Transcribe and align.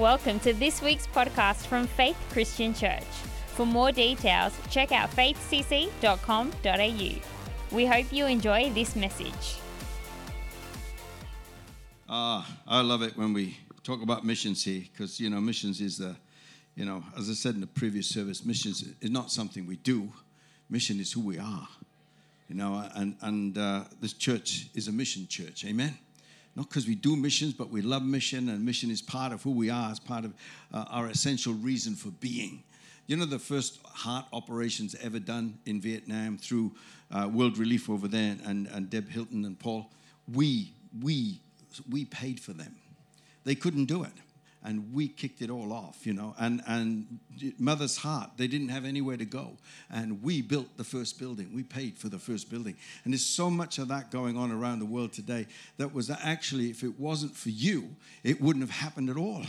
Welcome 0.00 0.40
to 0.40 0.54
this 0.54 0.80
week's 0.80 1.06
podcast 1.06 1.66
from 1.66 1.86
Faith 1.86 2.16
Christian 2.30 2.72
Church. 2.72 3.04
For 3.48 3.66
more 3.66 3.92
details, 3.92 4.58
check 4.70 4.92
out 4.92 5.10
faithcc.com.au. 5.10 5.76
We 7.70 7.84
hope 7.84 8.10
you 8.10 8.24
enjoy 8.24 8.70
this 8.70 8.96
message. 8.96 9.58
Ah, 12.08 12.50
I 12.66 12.80
love 12.80 13.02
it 13.02 13.14
when 13.14 13.34
we 13.34 13.58
talk 13.82 14.00
about 14.00 14.24
missions 14.24 14.64
here 14.64 14.84
because, 14.90 15.20
you 15.20 15.28
know, 15.28 15.38
missions 15.38 15.82
is 15.82 15.98
the, 15.98 16.16
you 16.74 16.86
know, 16.86 17.04
as 17.18 17.28
I 17.28 17.34
said 17.34 17.56
in 17.56 17.60
the 17.60 17.66
previous 17.66 18.08
service, 18.08 18.42
missions 18.42 18.82
is 19.02 19.10
not 19.10 19.30
something 19.30 19.66
we 19.66 19.76
do. 19.76 20.10
Mission 20.70 20.98
is 20.98 21.12
who 21.12 21.20
we 21.20 21.38
are, 21.38 21.68
you 22.48 22.54
know, 22.54 22.88
and, 22.94 23.16
and 23.20 23.58
uh, 23.58 23.84
this 24.00 24.14
church 24.14 24.70
is 24.74 24.88
a 24.88 24.92
mission 24.92 25.26
church. 25.28 25.62
Amen. 25.66 25.98
Not 26.56 26.68
because 26.68 26.86
we 26.86 26.94
do 26.94 27.16
missions, 27.16 27.52
but 27.52 27.70
we 27.70 27.80
love 27.80 28.02
mission, 28.02 28.48
and 28.48 28.64
mission 28.64 28.90
is 28.90 29.00
part 29.00 29.32
of 29.32 29.42
who 29.42 29.52
we 29.52 29.70
are, 29.70 29.90
as 29.90 30.00
part 30.00 30.24
of 30.24 30.34
uh, 30.72 30.84
our 30.88 31.06
essential 31.06 31.54
reason 31.54 31.94
for 31.94 32.10
being. 32.10 32.62
You 33.06 33.16
know, 33.16 33.24
the 33.24 33.38
first 33.38 33.78
heart 33.84 34.26
operations 34.32 34.94
ever 35.00 35.18
done 35.18 35.58
in 35.66 35.80
Vietnam 35.80 36.38
through 36.38 36.72
uh, 37.10 37.28
World 37.32 37.58
Relief 37.58 37.88
over 37.88 38.08
there, 38.08 38.36
and, 38.44 38.66
and 38.68 38.90
Deb 38.90 39.08
Hilton 39.08 39.44
and 39.44 39.58
Paul, 39.58 39.90
we, 40.32 40.72
we 41.02 41.40
we 41.88 42.04
paid 42.04 42.40
for 42.40 42.52
them. 42.52 42.74
They 43.44 43.54
couldn't 43.54 43.86
do 43.86 44.02
it. 44.02 44.12
And 44.62 44.92
we 44.92 45.08
kicked 45.08 45.40
it 45.40 45.48
all 45.48 45.72
off, 45.72 46.06
you 46.06 46.12
know. 46.12 46.34
And, 46.38 46.62
and 46.66 47.18
Mother's 47.58 47.96
Heart, 47.96 48.32
they 48.36 48.46
didn't 48.46 48.68
have 48.68 48.84
anywhere 48.84 49.16
to 49.16 49.24
go. 49.24 49.56
And 49.90 50.22
we 50.22 50.42
built 50.42 50.76
the 50.76 50.84
first 50.84 51.18
building. 51.18 51.50
We 51.54 51.62
paid 51.62 51.96
for 51.96 52.10
the 52.10 52.18
first 52.18 52.50
building. 52.50 52.76
And 53.04 53.14
there's 53.14 53.24
so 53.24 53.48
much 53.48 53.78
of 53.78 53.88
that 53.88 54.10
going 54.10 54.36
on 54.36 54.52
around 54.52 54.80
the 54.80 54.86
world 54.86 55.14
today 55.14 55.46
that 55.78 55.94
was 55.94 56.10
actually, 56.10 56.68
if 56.68 56.82
it 56.82 57.00
wasn't 57.00 57.34
for 57.34 57.48
you, 57.48 57.96
it 58.22 58.40
wouldn't 58.40 58.62
have 58.62 58.76
happened 58.76 59.08
at 59.08 59.16
all. 59.16 59.44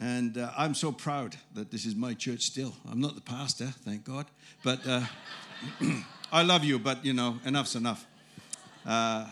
And 0.00 0.38
uh, 0.38 0.50
I'm 0.56 0.74
so 0.74 0.92
proud 0.92 1.36
that 1.54 1.70
this 1.70 1.84
is 1.84 1.94
my 1.94 2.14
church 2.14 2.42
still. 2.42 2.74
I'm 2.90 3.00
not 3.00 3.14
the 3.14 3.20
pastor, 3.20 3.66
thank 3.66 4.04
God. 4.04 4.26
But 4.64 4.80
uh, 4.86 5.02
I 6.32 6.42
love 6.42 6.64
you, 6.64 6.78
but, 6.78 7.04
you 7.04 7.12
know, 7.12 7.38
enough's 7.44 7.76
enough. 7.76 8.06
Uh, 8.86 9.26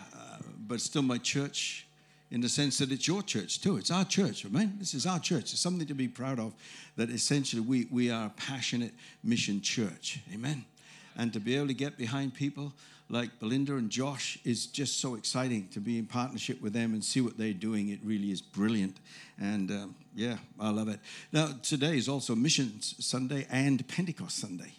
but 0.67 0.79
still 0.79 1.01
my 1.01 1.17
church 1.17 1.87
in 2.31 2.39
the 2.39 2.49
sense 2.49 2.77
that 2.77 2.91
it's 2.91 3.07
your 3.07 3.21
church 3.21 3.61
too. 3.61 3.77
It's 3.77 3.91
our 3.91 4.05
church, 4.05 4.45
amen? 4.45 4.77
This 4.79 4.93
is 4.93 5.05
our 5.05 5.19
church. 5.19 5.51
It's 5.51 5.59
something 5.59 5.87
to 5.87 5.93
be 5.93 6.07
proud 6.07 6.39
of 6.39 6.53
that 6.95 7.09
essentially 7.09 7.61
we, 7.61 7.87
we 7.91 8.09
are 8.09 8.27
a 8.27 8.29
passionate 8.29 8.93
mission 9.23 9.61
church, 9.61 10.19
amen? 10.33 10.63
And 11.17 11.33
to 11.33 11.39
be 11.39 11.57
able 11.57 11.67
to 11.67 11.73
get 11.73 11.97
behind 11.97 12.33
people 12.33 12.73
like 13.09 13.37
Belinda 13.39 13.75
and 13.75 13.89
Josh 13.89 14.39
is 14.45 14.65
just 14.65 15.01
so 15.01 15.15
exciting 15.15 15.67
to 15.73 15.81
be 15.81 15.97
in 15.97 16.05
partnership 16.05 16.61
with 16.61 16.71
them 16.71 16.93
and 16.93 17.03
see 17.03 17.19
what 17.19 17.37
they're 17.37 17.51
doing. 17.51 17.89
It 17.89 17.99
really 18.05 18.31
is 18.31 18.41
brilliant. 18.41 18.95
And 19.37 19.69
um, 19.69 19.95
yeah, 20.15 20.37
I 20.57 20.69
love 20.69 20.87
it. 20.87 21.01
Now, 21.33 21.49
today 21.61 21.97
is 21.97 22.07
also 22.07 22.35
Missions 22.35 22.95
Sunday 22.99 23.45
and 23.51 23.85
Pentecost 23.89 24.37
Sunday. 24.37 24.73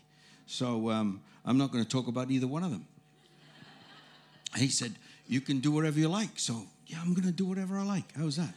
So 0.46 0.90
um, 0.90 1.20
I'm 1.44 1.58
not 1.58 1.72
going 1.72 1.84
to 1.84 1.90
talk 1.90 2.08
about 2.08 2.30
either 2.30 2.46
one 2.46 2.64
of 2.64 2.70
them. 2.70 2.86
He 4.56 4.68
said, 4.68 4.94
You 5.26 5.42
can 5.42 5.60
do 5.60 5.70
whatever 5.70 5.98
you 5.98 6.08
like. 6.08 6.38
So 6.38 6.62
yeah, 6.92 6.98
I'm 7.00 7.14
going 7.14 7.26
to 7.26 7.32
do 7.32 7.46
whatever 7.46 7.78
I 7.78 7.84
like. 7.84 8.04
How's 8.16 8.36
that? 8.36 8.52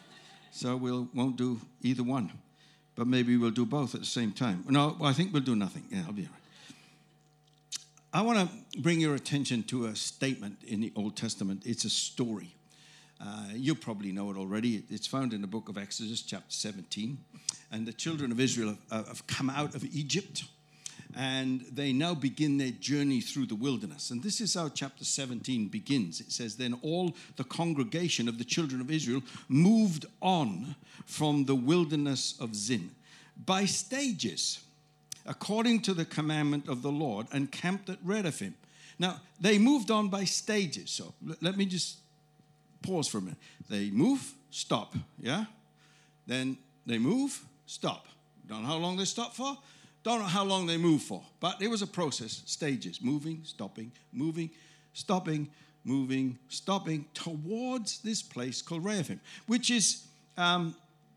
So 0.51 0.75
we 0.75 0.91
we'll, 0.91 1.07
won't 1.13 1.37
do 1.37 1.61
either 1.81 2.03
one, 2.03 2.31
but 2.95 3.07
maybe 3.07 3.37
we'll 3.37 3.51
do 3.51 3.65
both 3.65 3.95
at 3.95 4.01
the 4.01 4.05
same 4.05 4.31
time. 4.33 4.65
No, 4.67 4.97
I 5.01 5.13
think 5.13 5.33
we'll 5.33 5.41
do 5.41 5.55
nothing. 5.55 5.85
Yeah, 5.89 6.03
I'll 6.05 6.13
be 6.13 6.23
all 6.23 6.29
right. 6.31 6.41
I 8.13 8.21
want 8.21 8.49
to 8.49 8.81
bring 8.81 8.99
your 8.99 9.15
attention 9.15 9.63
to 9.63 9.85
a 9.85 9.95
statement 9.95 10.63
in 10.65 10.81
the 10.81 10.91
Old 10.95 11.15
Testament. 11.15 11.63
It's 11.65 11.85
a 11.85 11.89
story. 11.89 12.55
Uh, 13.21 13.47
you 13.53 13.75
probably 13.75 14.11
know 14.11 14.31
it 14.31 14.37
already. 14.37 14.83
It's 14.89 15.07
found 15.07 15.33
in 15.33 15.41
the 15.41 15.47
book 15.47 15.69
of 15.69 15.77
Exodus, 15.77 16.21
chapter 16.21 16.45
17. 16.49 17.17
And 17.71 17.85
the 17.85 17.93
children 17.93 18.31
of 18.31 18.39
Israel 18.39 18.77
have, 18.91 19.07
have 19.07 19.27
come 19.27 19.49
out 19.49 19.75
of 19.75 19.83
Egypt 19.83 20.45
and 21.15 21.65
they 21.71 21.93
now 21.93 22.13
begin 22.13 22.57
their 22.57 22.71
journey 22.71 23.21
through 23.21 23.45
the 23.45 23.55
wilderness. 23.55 24.11
And 24.11 24.21
this 24.21 24.41
is 24.41 24.53
how 24.53 24.69
chapter 24.69 25.05
17 25.05 25.69
begins. 25.69 26.19
It 26.19 26.31
says, 26.31 26.57
Then 26.57 26.77
all 26.81 27.15
the 27.37 27.45
congregation 27.45 28.27
of 28.27 28.37
the 28.37 28.43
children 28.43 28.81
of 28.81 28.91
Israel 28.91 29.21
moved 29.47 30.05
on 30.21 30.75
from 31.05 31.45
the 31.45 31.55
wilderness 31.55 32.35
of 32.39 32.53
Zin 32.53 32.91
by 33.45 33.65
stages, 33.65 34.59
according 35.25 35.81
to 35.83 35.93
the 35.93 36.05
commandment 36.05 36.67
of 36.67 36.81
the 36.81 36.91
Lord, 36.91 37.27
and 37.31 37.51
camped 37.51 37.89
at 37.89 37.99
Rephidim. 38.03 38.55
Now, 38.99 39.21
they 39.39 39.57
moved 39.57 39.91
on 39.91 40.09
by 40.09 40.25
stages. 40.25 40.89
So 40.89 41.13
let 41.41 41.57
me 41.57 41.65
just 41.65 41.97
pause 42.81 43.07
for 43.07 43.19
a 43.19 43.21
minute. 43.21 43.37
They 43.69 43.89
move, 43.89 44.33
stop, 44.51 44.95
yeah? 45.19 45.45
Then 46.27 46.57
they 46.85 46.97
move, 46.97 47.43
stop. 47.65 48.07
Don't 48.47 48.61
know 48.61 48.67
how 48.67 48.77
long 48.77 48.97
they 48.97 49.05
stop 49.05 49.33
for? 49.33 49.57
Don't 50.05 50.19
know 50.19 50.25
how 50.25 50.43
long 50.43 50.67
they 50.67 50.77
moved 50.77 51.05
for, 51.05 51.23
but 51.39 51.59
it 51.59 51.67
was 51.67 51.81
a 51.81 51.87
process, 51.87 52.43
stages, 52.45 53.01
moving, 53.01 53.41
stopping, 53.43 53.91
moving, 54.13 54.51
stopping, 54.93 55.49
moving, 55.83 56.37
stopping 56.47 57.05
towards 57.15 58.01
this 58.01 58.21
place 58.21 58.61
called 58.61 58.85
Rephidim, 58.85 59.19
which 59.47 59.71
is, 59.71 60.05
um, 60.37 60.75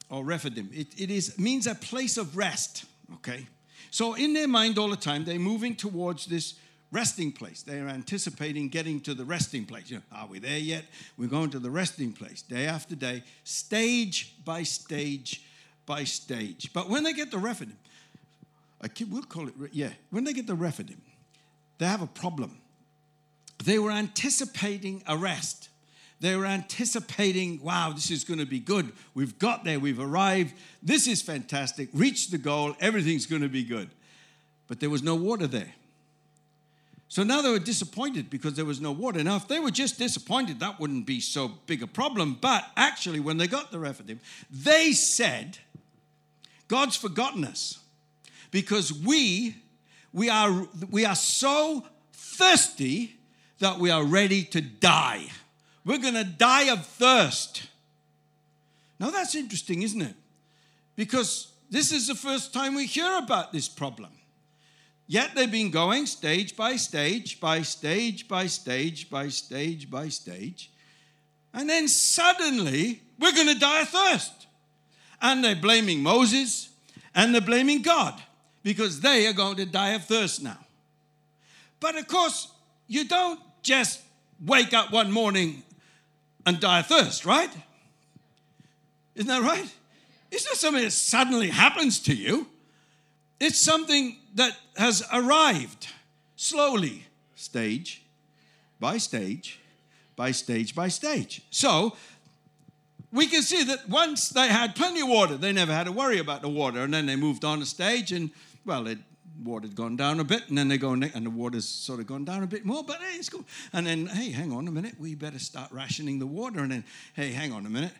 or 0.09 0.25
Rephidim, 0.25 0.71
it, 0.73 0.87
it 0.99 1.11
is, 1.11 1.39
means 1.39 1.67
a 1.67 1.75
place 1.75 2.17
of 2.17 2.35
rest, 2.35 2.87
okay? 3.17 3.47
So 3.91 4.15
in 4.15 4.33
their 4.33 4.49
mind 4.49 4.79
all 4.79 4.89
the 4.89 4.97
time, 4.97 5.27
they're 5.27 5.39
moving 5.39 5.77
towards 5.77 6.25
this 6.25 6.55
resting 6.91 7.31
place. 7.31 7.61
They 7.61 7.81
are 7.81 7.89
anticipating 7.89 8.71
getting 8.71 9.03
to 9.03 9.13
the 9.13 9.27
resting 9.27 9.67
place. 9.67 9.91
You 9.91 9.99
know, 9.99 10.03
are 10.13 10.27
we 10.29 10.39
there 10.39 10.57
yet? 10.57 10.87
We're 11.19 11.29
going 11.29 11.51
to 11.51 11.59
the 11.59 11.71
resting 11.71 12.13
place 12.13 12.41
day 12.41 12.65
after 12.65 12.97
day, 12.97 13.23
stage 13.45 14.35
by 14.47 14.63
stage 14.63 15.43
by 15.85 16.05
stage. 16.05 16.71
But 16.73 16.89
when 16.89 17.03
they 17.03 17.13
get 17.13 17.31
to 17.33 17.39
Rephidim, 17.39 17.77
We'll 19.09 19.23
call 19.23 19.49
it, 19.49 19.55
yeah. 19.73 19.91
When 20.11 20.25
they 20.25 20.33
get 20.33 20.47
the 20.47 20.55
Rephidim, 20.55 21.03
they 21.79 21.87
have 21.87 22.03
a 22.03 22.07
problem. 22.07 22.59
They 23.65 23.79
were 23.79 23.91
anticipating 23.91 25.03
a 25.07 25.17
rest. 25.17 25.69
They 26.21 26.37
were 26.37 26.47
anticipating, 26.47 27.61
wow, 27.63 27.93
this 27.93 28.11
is 28.11 28.25
going 28.25 28.41
to 28.41 28.47
be 28.47 28.61
good. 28.61 28.93
We've 29.15 29.39
got 29.39 29.65
there, 29.65 29.79
we've 29.79 30.01
arrived. 30.01 30.55
This 30.83 31.07
is 31.07 31.23
fantastic. 31.23 31.89
Reached 31.93 32.31
the 32.31 32.39
goal, 32.39 32.77
everything's 32.81 33.27
going 33.27 33.43
to 33.43 33.49
be 33.49 33.65
good. 33.65 33.91
But 34.67 34.81
there 34.81 34.91
was 34.91 35.03
no 35.03 35.15
water 35.15 35.47
there. 35.47 35.75
So 37.09 37.23
now 37.23 37.41
they 37.41 37.51
were 37.51 37.59
disappointed 37.59 38.29
because 38.29 38.55
there 38.55 38.67
was 38.67 38.81
no 38.81 38.93
water. 38.93 39.25
Now, 39.25 39.37
if 39.37 39.49
they 39.49 39.61
were 39.61 39.71
just 39.71 39.99
disappointed, 39.99 40.61
that 40.61 40.79
wouldn't 40.79 41.07
be 41.07 41.21
so 41.21 41.49
big 41.67 41.83
a 41.83 41.87
problem. 41.87 42.37
But 42.41 42.65
actually, 42.77 43.19
when 43.19 43.39
they 43.39 43.47
got 43.47 43.71
the 43.71 43.79
Rephidim, 43.79 44.21
they 44.51 44.93
said, 44.93 45.59
God's 46.69 46.97
forgotten 46.97 47.45
us 47.45 47.79
because 48.51 48.93
we 48.93 49.57
we 50.13 50.31
are 50.31 50.67
we 50.91 51.05
are 51.05 51.15
so 51.15 51.85
thirsty 52.13 53.17
that 53.59 53.79
we 53.79 53.91
are 53.91 54.05
ready 54.05 54.43
to 54.45 54.61
die. 54.61 55.27
We're 55.85 55.99
going 55.99 56.15
to 56.15 56.25
die 56.25 56.71
of 56.73 56.87
thirst. 56.87 57.69
Now 59.01 59.11
that's 59.11 59.35
interesting, 59.35 59.83
isn't 59.83 60.03
it? 60.03 60.15
Because 60.97 61.53
this 61.71 61.93
is 61.93 62.09
the 62.09 62.15
first 62.15 62.53
time 62.53 62.75
we 62.75 62.87
hear 62.87 63.19
about 63.19 63.53
this 63.53 63.69
problem. 63.69 64.11
Yet 65.07 65.35
they've 65.35 65.51
been 65.51 65.71
going 65.71 66.07
stage 66.07 66.57
by 66.57 66.77
stage, 66.77 67.41
by 67.41 67.63
stage, 67.63 68.29
by 68.29 68.47
stage, 68.47 69.09
by 69.09 69.29
stage, 69.29 69.91
by 69.91 70.09
stage. 70.09 70.71
And 71.55 71.69
then 71.69 71.89
suddenly, 71.89 73.03
we're 73.19 73.33
going 73.33 73.49
to 73.49 73.59
die 73.59 73.83
of 73.83 73.89
thirst. 73.89 74.47
And 75.21 75.43
they're 75.43 75.57
blaming 75.57 76.03
Moses 76.03 76.69
and 77.15 77.35
they're 77.35 77.41
blaming 77.41 77.83
God 77.83 78.23
because 78.63 79.01
they 79.01 79.27
are 79.27 79.33
going 79.33 79.57
to 79.57 79.67
die 79.67 79.91
of 79.91 80.05
thirst 80.05 80.43
now. 80.43 80.59
But 81.81 81.97
of 81.97 82.09
course, 82.09 82.51
you 82.87 83.05
don't 83.07 83.41
just 83.63 84.01
wake 84.45 84.73
up 84.75 84.93
one 84.93 85.13
morning 85.13 85.63
and 86.47 86.61
die 86.61 86.81
of 86.81 86.87
thirst, 86.87 87.25
right? 87.25 87.51
Isn't 89.15 89.29
that 89.29 89.43
right? 89.43 89.73
It's 90.31 90.47
not 90.47 90.57
something 90.57 90.83
that 90.83 90.91
suddenly 90.91 91.49
happens 91.49 92.01
to 92.01 92.15
you. 92.15 92.47
It's 93.41 93.59
something 93.59 94.17
that 94.35 94.57
has 94.77 95.03
arrived 95.13 95.89
slowly, 96.37 97.05
stage 97.35 98.03
by 98.81 98.99
stage, 98.99 99.61
by 100.17 100.33
stage 100.33 100.75
by 100.75 100.89
stage. 100.89 101.43
So 101.51 101.97
we 103.13 103.27
can 103.27 103.43
see 103.43 103.65
that 103.65 103.89
once 103.89 104.29
they 104.29 104.49
had 104.49 104.75
plenty 104.75 105.01
of 105.01 105.09
water, 105.09 105.37
they 105.37 105.53
never 105.53 105.73
had 105.73 105.85
to 105.85 105.93
worry 105.93 106.19
about 106.19 106.43
the 106.43 106.49
water. 106.49 106.83
And 106.83 106.93
then 106.93 107.07
they 107.07 107.17
moved 107.17 107.45
on 107.45 107.63
a 107.63 107.67
stage 107.67 108.13
and 108.13 108.31
well, 108.69 108.85
the 108.85 108.99
water 109.43 109.67
had 109.67 109.75
gone 109.75 109.97
down 109.97 110.21
a 110.21 110.25
bit, 110.25 110.47
and 110.51 110.59
then 110.59 110.69
they 110.69 110.77
go, 110.77 110.93
and 110.93 111.03
the 111.03 111.31
water's 111.31 111.67
sort 111.67 112.01
of 112.01 112.07
gone 112.07 112.27
down 112.27 112.43
a 112.43 112.47
bit 112.47 112.67
more, 112.67 112.85
but 112.85 112.99
hey, 112.99 113.17
it's 113.17 113.31
cool. 113.31 113.45
And 113.73 113.87
then, 113.87 114.07
hey, 114.07 114.31
hang 114.31 114.53
on 114.53 114.69
a 114.69 114.71
minute, 114.71 114.97
we 114.99 115.15
better 115.15 115.39
start 115.39 115.73
rationing 115.73 116.19
the 116.19 116.27
water. 116.27 116.61
And 116.61 116.71
then, 116.71 116.85
hey, 117.15 117.33
hang 117.33 117.51
on 117.51 117.65
a 117.65 117.71
minute, 117.71 117.95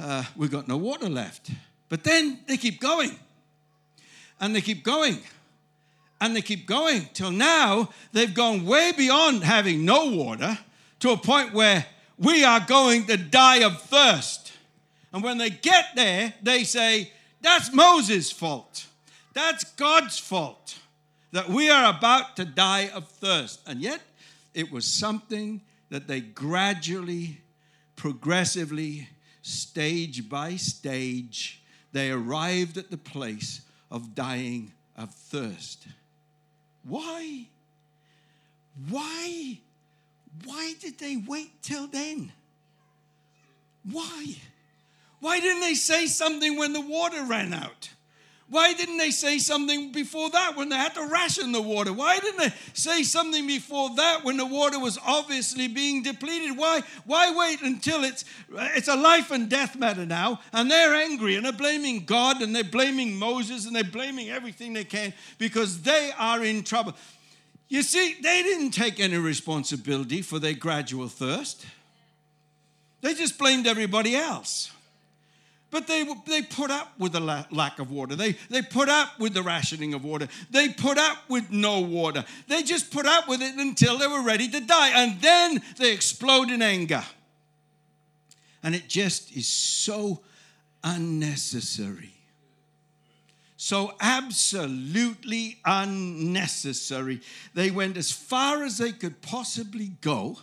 uh, 0.00 0.24
we've 0.34 0.50
got 0.50 0.66
no 0.66 0.78
water 0.78 1.10
left. 1.10 1.50
But 1.90 2.04
then 2.04 2.40
they 2.46 2.56
keep 2.56 2.80
going, 2.80 3.18
and 4.40 4.56
they 4.56 4.62
keep 4.62 4.82
going, 4.82 5.18
and 6.22 6.34
they 6.34 6.42
keep 6.42 6.66
going 6.66 7.06
till 7.12 7.30
now 7.30 7.90
they've 8.14 8.32
gone 8.32 8.64
way 8.64 8.92
beyond 8.96 9.44
having 9.44 9.84
no 9.84 10.06
water 10.06 10.58
to 11.00 11.10
a 11.10 11.18
point 11.18 11.52
where 11.52 11.84
we 12.16 12.44
are 12.44 12.60
going 12.60 13.04
to 13.06 13.18
die 13.18 13.58
of 13.58 13.80
thirst. 13.82 14.52
And 15.12 15.22
when 15.22 15.36
they 15.36 15.50
get 15.50 15.84
there, 15.94 16.32
they 16.42 16.64
say, 16.64 17.12
That's 17.42 17.74
Moses' 17.74 18.32
fault. 18.32 18.87
That's 19.38 19.62
God's 19.62 20.18
fault 20.18 20.74
that 21.30 21.48
we 21.48 21.70
are 21.70 21.96
about 21.96 22.34
to 22.38 22.44
die 22.44 22.88
of 22.88 23.06
thirst. 23.06 23.60
And 23.68 23.80
yet, 23.80 24.00
it 24.52 24.72
was 24.72 24.84
something 24.84 25.60
that 25.90 26.08
they 26.08 26.18
gradually, 26.18 27.40
progressively, 27.94 29.08
stage 29.42 30.28
by 30.28 30.56
stage, 30.56 31.62
they 31.92 32.10
arrived 32.10 32.78
at 32.78 32.90
the 32.90 32.96
place 32.96 33.60
of 33.92 34.16
dying 34.16 34.72
of 34.96 35.14
thirst. 35.14 35.86
Why? 36.82 37.46
Why? 38.88 39.60
Why 40.46 40.74
did 40.80 40.98
they 40.98 41.16
wait 41.16 41.62
till 41.62 41.86
then? 41.86 42.32
Why? 43.88 44.34
Why 45.20 45.38
didn't 45.38 45.60
they 45.60 45.74
say 45.74 46.06
something 46.06 46.58
when 46.58 46.72
the 46.72 46.80
water 46.80 47.22
ran 47.22 47.54
out? 47.54 47.90
Why 48.50 48.72
didn't 48.72 48.96
they 48.96 49.10
say 49.10 49.38
something 49.38 49.92
before 49.92 50.30
that 50.30 50.56
when 50.56 50.70
they 50.70 50.76
had 50.76 50.94
to 50.94 51.06
ration 51.06 51.52
the 51.52 51.60
water? 51.60 51.92
Why 51.92 52.18
didn't 52.18 52.38
they 52.38 52.54
say 52.72 53.02
something 53.02 53.46
before 53.46 53.94
that 53.96 54.24
when 54.24 54.38
the 54.38 54.46
water 54.46 54.78
was 54.78 54.98
obviously 55.06 55.68
being 55.68 56.02
depleted? 56.02 56.56
Why, 56.56 56.80
why 57.04 57.30
wait 57.36 57.60
until 57.60 58.04
it's, 58.04 58.24
it's 58.50 58.88
a 58.88 58.96
life 58.96 59.30
and 59.30 59.50
death 59.50 59.76
matter 59.76 60.06
now 60.06 60.40
and 60.54 60.70
they're 60.70 60.94
angry 60.94 61.36
and 61.36 61.44
they're 61.44 61.52
blaming 61.52 62.06
God 62.06 62.40
and 62.40 62.56
they're 62.56 62.64
blaming 62.64 63.14
Moses 63.16 63.66
and 63.66 63.76
they're 63.76 63.84
blaming 63.84 64.30
everything 64.30 64.72
they 64.72 64.84
can 64.84 65.12
because 65.36 65.82
they 65.82 66.10
are 66.18 66.42
in 66.42 66.62
trouble? 66.62 66.94
You 67.68 67.82
see, 67.82 68.16
they 68.22 68.42
didn't 68.42 68.70
take 68.70 68.98
any 68.98 69.18
responsibility 69.18 70.22
for 70.22 70.38
their 70.38 70.54
gradual 70.54 71.08
thirst, 71.08 71.66
they 73.02 73.12
just 73.12 73.38
blamed 73.38 73.66
everybody 73.66 74.16
else. 74.16 74.72
But 75.70 75.86
they, 75.86 76.06
they 76.26 76.42
put 76.42 76.70
up 76.70 76.98
with 76.98 77.12
the 77.12 77.20
lack 77.20 77.78
of 77.78 77.90
water. 77.90 78.16
They, 78.16 78.32
they 78.48 78.62
put 78.62 78.88
up 78.88 79.18
with 79.18 79.34
the 79.34 79.42
rationing 79.42 79.92
of 79.92 80.02
water. 80.02 80.28
They 80.50 80.70
put 80.70 80.96
up 80.96 81.18
with 81.28 81.50
no 81.50 81.80
water. 81.80 82.24
They 82.46 82.62
just 82.62 82.90
put 82.90 83.04
up 83.04 83.28
with 83.28 83.42
it 83.42 83.54
until 83.54 83.98
they 83.98 84.06
were 84.06 84.22
ready 84.22 84.48
to 84.48 84.60
die. 84.60 84.90
And 85.02 85.20
then 85.20 85.62
they 85.76 85.92
explode 85.92 86.50
in 86.50 86.62
anger. 86.62 87.02
And 88.62 88.74
it 88.74 88.88
just 88.88 89.36
is 89.36 89.46
so 89.46 90.22
unnecessary. 90.82 92.14
So 93.58 93.92
absolutely 94.00 95.58
unnecessary. 95.66 97.20
They 97.52 97.70
went 97.70 97.98
as 97.98 98.10
far 98.10 98.62
as 98.62 98.78
they 98.78 98.92
could 98.92 99.20
possibly 99.20 99.90
go 100.00 100.38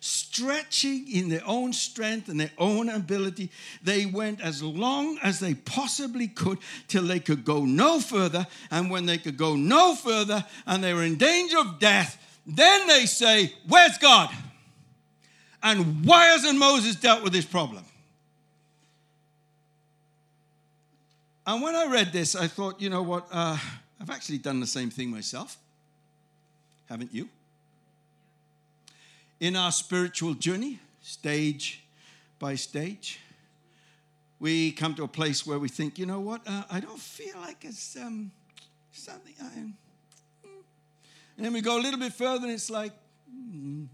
stretching 0.00 1.10
in 1.12 1.28
their 1.28 1.42
own 1.46 1.72
strength 1.72 2.28
and 2.28 2.38
their 2.38 2.50
own 2.58 2.88
ability. 2.88 3.50
They 3.82 4.06
went 4.06 4.40
as 4.40 4.62
long 4.62 5.18
as 5.22 5.40
they 5.40 5.54
possibly 5.54 6.28
could 6.28 6.58
till 6.86 7.04
they 7.04 7.20
could 7.20 7.44
go 7.44 7.64
no 7.64 8.00
further. 8.00 8.46
And 8.70 8.90
when 8.90 9.06
they 9.06 9.18
could 9.18 9.36
go 9.36 9.56
no 9.56 9.94
further 9.94 10.44
and 10.66 10.82
they 10.82 10.94
were 10.94 11.04
in 11.04 11.16
danger 11.16 11.58
of 11.58 11.78
death, 11.78 12.22
then 12.46 12.86
they 12.86 13.06
say, 13.06 13.52
Where's 13.68 13.98
God? 13.98 14.30
And 15.62 16.06
why 16.06 16.26
hasn't 16.26 16.58
Moses 16.58 16.96
dealt 16.96 17.22
with 17.22 17.32
this 17.32 17.44
problem? 17.44 17.84
And 21.46 21.62
when 21.62 21.74
I 21.74 21.86
read 21.86 22.12
this, 22.12 22.36
I 22.36 22.46
thought, 22.46 22.80
you 22.80 22.90
know 22.90 23.02
what? 23.02 23.26
Uh, 23.32 23.56
I've 24.00 24.10
actually 24.10 24.38
done 24.38 24.60
the 24.60 24.66
same 24.66 24.90
thing 24.90 25.10
myself. 25.10 25.56
Haven't 26.88 27.12
you? 27.12 27.28
In 29.40 29.56
our 29.56 29.72
spiritual 29.72 30.34
journey, 30.34 30.80
stage 31.00 31.84
by 32.38 32.54
stage, 32.54 33.20
we 34.40 34.72
come 34.72 34.94
to 34.94 35.04
a 35.04 35.08
place 35.08 35.46
where 35.46 35.58
we 35.58 35.68
think, 35.68 35.98
you 35.98 36.06
know 36.06 36.20
what, 36.20 36.42
uh, 36.46 36.62
I 36.70 36.80
don't 36.80 36.98
feel 36.98 37.36
like 37.40 37.64
it's 37.64 37.96
um, 37.96 38.30
something 38.92 39.34
I 39.40 39.58
am. 39.58 39.76
And 41.36 41.46
then 41.46 41.52
we 41.52 41.60
go 41.60 41.78
a 41.78 41.82
little 41.82 42.00
bit 42.00 42.12
further 42.12 42.44
and 42.44 42.52
it's 42.52 42.70
like, 42.70 42.92
mm, 43.32 43.86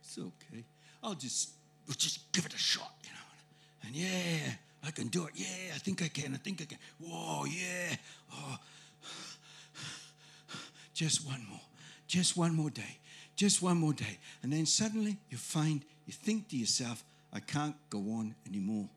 it's 0.00 0.18
okay. 0.18 0.64
I'll 1.02 1.14
just, 1.14 1.50
we'll 1.86 1.94
just 1.94 2.32
give 2.32 2.46
it 2.46 2.54
a 2.54 2.58
shot, 2.58 2.92
you 3.04 3.10
know. 3.10 3.86
And 3.86 3.94
yeah, 3.94 4.54
I 4.86 4.90
can 4.90 5.08
do 5.08 5.26
it. 5.26 5.32
Yeah, 5.34 5.74
I 5.74 5.78
think 5.78 6.02
I 6.02 6.08
can. 6.08 6.34
I 6.34 6.38
think 6.38 6.62
I 6.62 6.64
can. 6.64 6.78
Whoa, 6.98 7.44
yeah. 7.44 7.96
Oh. 8.32 8.58
Just 10.94 11.26
one 11.26 11.44
more. 11.50 11.60
Just 12.06 12.36
one 12.36 12.54
more 12.54 12.70
day 12.70 12.98
just 13.36 13.62
one 13.62 13.76
more 13.76 13.92
day. 13.92 14.18
And 14.42 14.52
then 14.52 14.66
suddenly 14.66 15.18
you 15.30 15.38
find, 15.38 15.82
you 16.06 16.12
think 16.12 16.48
to 16.48 16.56
yourself, 16.56 17.04
I 17.32 17.40
can't 17.40 17.76
go 17.90 17.98
on 17.98 18.34
anymore. 18.48 18.88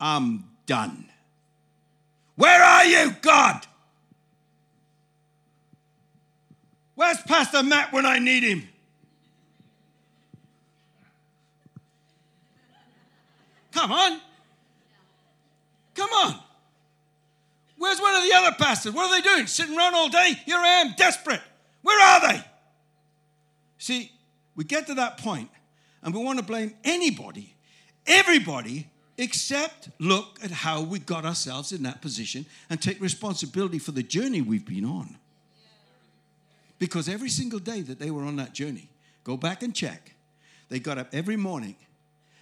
I'm 0.00 0.44
done. 0.66 1.06
Where 2.36 2.62
are 2.62 2.84
you, 2.84 3.16
God? 3.22 3.66
Where's 6.94 7.20
Pastor 7.22 7.62
Matt 7.62 7.92
when 7.92 8.06
I 8.06 8.18
need 8.18 8.42
him? 8.42 8.68
Come 13.72 13.92
on. 13.92 14.20
Come 15.94 16.10
on. 16.10 16.40
Where's 17.78 18.00
one 18.00 18.14
of 18.14 18.22
the 18.22 18.32
other 18.34 18.56
pastors? 18.58 18.92
What 18.94 19.10
are 19.10 19.20
they 19.20 19.22
doing? 19.22 19.46
Sitting 19.46 19.76
around 19.76 19.94
all 19.94 20.08
day? 20.08 20.32
Here 20.46 20.56
I 20.56 20.80
am, 20.80 20.94
desperate. 20.96 21.42
Where 21.82 22.02
are 22.02 22.32
they? 22.32 22.42
See, 23.86 24.10
we 24.56 24.64
get 24.64 24.88
to 24.88 24.94
that 24.94 25.16
point 25.18 25.48
and 26.02 26.12
we 26.12 26.20
want 26.20 26.40
to 26.40 26.44
blame 26.44 26.74
anybody, 26.82 27.54
everybody, 28.04 28.88
except 29.16 29.90
look 30.00 30.40
at 30.42 30.50
how 30.50 30.82
we 30.82 30.98
got 30.98 31.24
ourselves 31.24 31.70
in 31.70 31.84
that 31.84 32.02
position 32.02 32.46
and 32.68 32.82
take 32.82 33.00
responsibility 33.00 33.78
for 33.78 33.92
the 33.92 34.02
journey 34.02 34.40
we've 34.40 34.66
been 34.66 34.84
on. 34.84 35.16
Because 36.80 37.08
every 37.08 37.28
single 37.28 37.60
day 37.60 37.80
that 37.82 38.00
they 38.00 38.10
were 38.10 38.24
on 38.24 38.34
that 38.36 38.52
journey, 38.54 38.88
go 39.22 39.36
back 39.36 39.62
and 39.62 39.72
check, 39.72 40.16
they 40.68 40.80
got 40.80 40.98
up 40.98 41.06
every 41.12 41.36
morning 41.36 41.76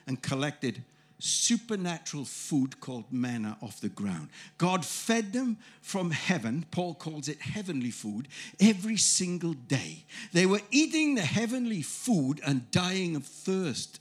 and 0.07 0.23
collected 0.23 0.83
supernatural 1.25 2.25
food 2.25 2.81
called 2.81 3.05
manna 3.11 3.57
off 3.63 3.81
the 3.81 3.89
ground. 3.89 4.29
God 4.59 4.85
fed 4.85 5.33
them 5.33 5.57
from 5.81 6.11
heaven. 6.11 6.67
Paul 6.71 6.95
calls 6.95 7.29
it 7.29 7.41
heavenly 7.41 7.91
food 7.91 8.29
every 8.61 8.97
single 8.97 9.55
day. 9.55 10.05
They 10.33 10.45
were 10.45 10.61
eating 10.71 11.15
the 11.15 11.23
heavenly 11.23 11.83
food 11.83 12.41
and 12.47 12.71
dying 12.71 13.17
of 13.17 13.25
thirst. 13.25 14.01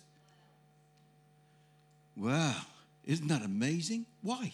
Wow, 2.16 2.56
isn't 3.06 3.28
that 3.28 3.44
amazing? 3.44 4.06
Why? 4.22 4.52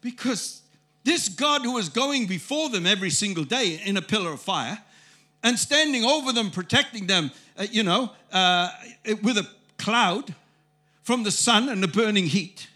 Because 0.00 0.62
this 1.04 1.28
God 1.28 1.62
who 1.62 1.74
was 1.74 1.88
going 1.88 2.26
before 2.26 2.68
them 2.68 2.86
every 2.86 3.10
single 3.10 3.44
day 3.44 3.80
in 3.84 3.96
a 3.96 4.02
pillar 4.02 4.32
of 4.32 4.40
fire 4.40 4.78
and 5.42 5.58
standing 5.58 6.04
over 6.04 6.32
them, 6.32 6.50
protecting 6.50 7.06
them, 7.06 7.30
uh, 7.58 7.66
you 7.70 7.82
know, 7.82 8.12
uh, 8.32 8.70
with 9.22 9.36
a 9.36 9.48
cloud 9.78 10.34
from 11.08 11.22
the 11.22 11.30
sun 11.30 11.70
and 11.70 11.82
the 11.82 11.88
burning 11.88 12.26
heat. 12.26 12.68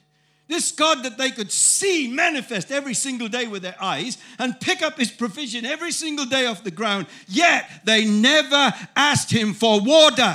This 0.49 0.73
God 0.73 1.03
that 1.03 1.19
they 1.19 1.31
could 1.31 1.53
see 1.53 2.09
manifest 2.11 2.73
every 2.73 2.95
single 2.95 3.29
day 3.29 3.47
with 3.47 3.61
their 3.61 3.77
eyes 3.79 4.17
and 4.39 4.59
pick 4.59 4.81
up 4.81 4.97
his 4.97 5.11
provision 5.11 5.67
every 5.67 5.93
single 5.93 6.25
day 6.25 6.47
off 6.47 6.65
the 6.65 6.71
ground, 6.71 7.09
yet 7.29 7.69
they 7.85 8.07
never 8.07 8.73
asked 8.97 9.31
him 9.31 9.53
for 9.53 9.83
water. 9.83 10.35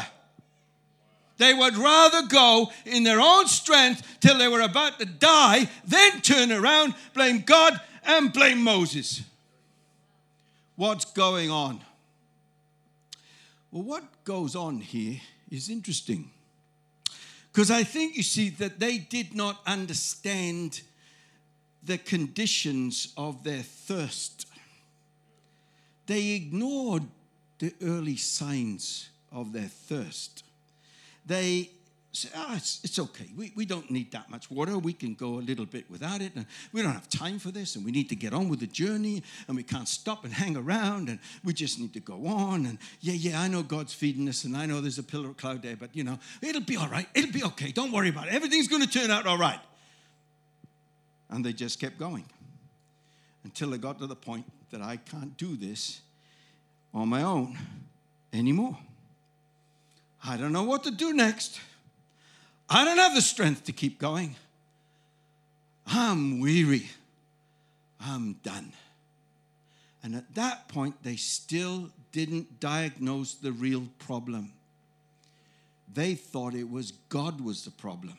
They 1.38 1.56
would 1.56 1.75
rather 1.75 2.27
go 2.27 2.72
in 2.86 3.01
their 3.01 3.20
own 3.20 3.48
strength 3.48 4.20
till 4.20 4.38
they 4.38 4.48
were 4.48 4.62
about 4.62 5.00
to 5.00 5.06
die, 5.06 5.68
then 5.84 6.22
turn 6.22 6.51
around, 6.51 6.94
blame 7.16 7.42
God, 7.42 7.82
and 8.04 8.32
blame 8.32 8.62
Moses. 8.62 9.24
What's 10.75 11.06
going 11.06 11.50
on? 11.50 11.82
Well, 13.72 13.82
what 13.82 14.04
goes 14.24 14.56
on 14.56 14.82
here 14.82 15.20
is 15.50 15.72
interesting. 15.72 16.30
Because 17.58 17.72
I 17.72 17.84
think 17.84 18.16
you 18.16 18.22
see 18.22 18.50
that 18.50 18.80
they 18.80 19.00
did 19.00 19.34
not 19.34 19.60
understand 19.66 20.82
the 21.82 21.98
conditions 21.98 23.12
of 23.18 23.44
their 23.44 23.64
thirst. 23.64 24.46
They 26.06 26.34
ignored 26.34 27.06
the 27.58 27.74
early 27.82 28.16
signs 28.16 29.10
of 29.32 29.54
their 29.54 29.70
thirst. 29.70 30.44
They 31.26 31.72
say, 32.12 32.30
oh, 32.36 32.56
it's, 32.56 32.80
it's 32.84 32.98
okay. 32.98 33.28
We, 33.38 33.52
we 33.56 33.66
don't 33.66 33.92
need 33.92 34.12
that 34.12 34.30
much 34.30 34.50
water. 34.50 34.78
We 34.78 34.94
can 34.94 35.14
go 35.14 35.36
a 35.36 35.44
little 35.44 35.66
bit 35.66 35.90
without 35.90 36.22
it. 36.22 36.34
And 36.36 36.46
we 36.74 36.82
don't 36.82 36.94
have 36.94 37.10
time 37.10 37.38
for 37.38 37.52
this. 37.52 37.76
And 37.76 37.86
we 37.86 37.92
need 37.92 38.10
to 38.10 38.16
get 38.16 38.34
on 38.34 38.50
with 38.50 38.60
the 38.60 38.68
journey. 38.68 39.24
And 39.48 39.56
we 39.56 39.64
can't 39.64 39.88
stop 39.88 40.24
and 40.24 40.34
hang 40.34 40.58
around. 40.58 41.10
And 41.10 41.20
we 41.44 41.54
just 41.54 41.80
need 41.80 41.94
to 41.94 42.00
go 42.00 42.26
on. 42.28 42.66
And 42.66 42.80
yeah, 43.02 43.14
yeah, 43.14 43.42
I 43.42 43.48
know 43.48 43.62
God's 43.62 43.94
feeding 43.94 44.28
us. 44.30 44.46
And 44.46 44.58
I 44.58 44.66
know 44.66 44.82
there's 44.82 45.00
a 45.00 45.04
pillar 45.04 45.30
of 45.30 45.38
cloud 45.38 45.62
there. 45.62 45.76
But, 45.76 45.96
you 45.96 46.04
know, 46.04 46.18
it'll 46.42 46.62
be 46.62 46.78
all 46.78 46.88
right. 46.88 47.08
It'll 47.14 47.32
be 47.32 47.44
okay. 47.44 47.72
Don't 47.72 47.92
worry 47.92 48.10
about 48.10 48.28
it. 48.28 48.34
Everything's 48.34 48.68
going 48.68 48.82
to 48.82 48.90
turn 48.90 49.12
out 49.12 49.28
all 49.28 49.38
right. 49.38 49.60
And 51.30 51.46
they 51.46 51.54
just 51.54 51.80
kept 51.80 52.00
going 52.00 52.26
until 53.44 53.70
they 53.70 53.78
got 53.78 54.00
to 54.00 54.08
the 54.08 54.16
point 54.16 54.46
that 54.72 54.82
I 54.82 54.98
can't 54.98 55.38
do 55.38 55.56
this 55.56 56.02
on 56.94 57.10
my 57.10 57.22
own 57.22 57.58
anymore. 58.34 58.78
I 60.26 60.38
don't 60.38 60.52
know 60.52 60.64
what 60.64 60.84
to 60.86 60.92
do 60.92 61.14
next. 61.14 61.60
I 62.70 62.84
don't 62.84 62.98
have 62.98 63.16
the 63.16 63.22
strength 63.22 63.64
to 63.66 63.72
keep 63.72 64.00
going. 64.00 64.36
I'm 65.86 66.40
weary. 66.40 66.88
I'm 68.00 68.34
done. 68.44 68.74
And 70.04 70.16
at 70.16 70.36
that 70.36 70.68
point, 70.68 71.04
they 71.04 71.16
still 71.16 71.90
didn't 72.12 72.60
diagnose 72.60 73.34
the 73.36 73.52
real 73.52 73.88
problem. 74.00 74.52
They 75.94 76.16
thought 76.16 76.54
it 76.54 76.70
was 76.70 76.92
God 77.10 77.42
was 77.42 77.64
the 77.64 77.72
problem. 77.72 78.18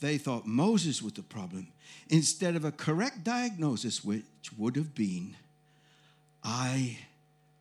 They 0.00 0.18
thought 0.18 0.46
Moses 0.46 1.02
was 1.02 1.12
the 1.12 1.22
problem 1.22 1.68
instead 2.08 2.56
of 2.56 2.64
a 2.64 2.72
correct 2.72 3.22
diagnosis, 3.24 4.04
which 4.04 4.24
would 4.58 4.76
have 4.76 4.94
been, 4.94 5.36
I 6.42 6.98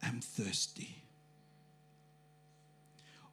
am 0.02 0.22
thirsty. 0.22 1.01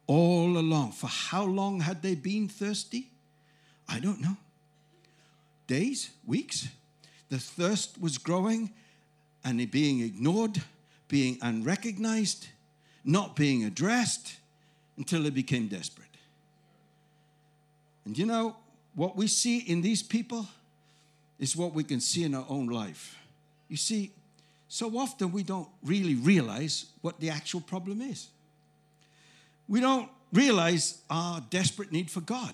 All 0.09 0.57
along. 0.57 0.93
For 0.93 1.05
how 1.05 1.45
long 1.45 1.81
had 1.81 2.01
they 2.01 2.15
been 2.15 2.47
thirsty? 2.47 3.11
I 3.87 3.99
don't 3.99 4.19
know. 4.19 4.37
Days, 5.67 6.09
weeks. 6.25 6.67
The 7.29 7.37
thirst 7.37 8.01
was 8.01 8.17
growing 8.17 8.71
and 9.43 9.69
being 9.69 9.99
ignored, 9.99 10.63
being 11.09 11.37
unrecognized, 11.43 12.47
not 13.05 13.35
being 13.35 13.63
addressed 13.65 14.37
until 14.97 15.21
they 15.21 15.29
became 15.29 15.67
desperate. 15.67 16.07
And 18.03 18.17
you 18.17 18.25
know, 18.25 18.55
what 18.95 19.15
we 19.15 19.27
see 19.27 19.59
in 19.59 19.83
these 19.83 20.01
people 20.01 20.47
is 21.37 21.55
what 21.55 21.75
we 21.75 21.83
can 21.83 22.01
see 22.01 22.23
in 22.23 22.33
our 22.33 22.47
own 22.49 22.65
life. 22.65 23.15
You 23.67 23.77
see, 23.77 24.11
so 24.69 24.97
often 24.97 25.31
we 25.31 25.43
don't 25.43 25.69
really 25.83 26.15
realize 26.15 26.87
what 27.01 27.19
the 27.19 27.29
actual 27.29 27.61
problem 27.61 28.01
is. 28.01 28.29
We 29.69 29.79
don't 29.79 30.09
realize 30.33 30.97
our 31.09 31.41
desperate 31.49 31.91
need 31.91 32.09
for 32.09 32.21
God. 32.21 32.53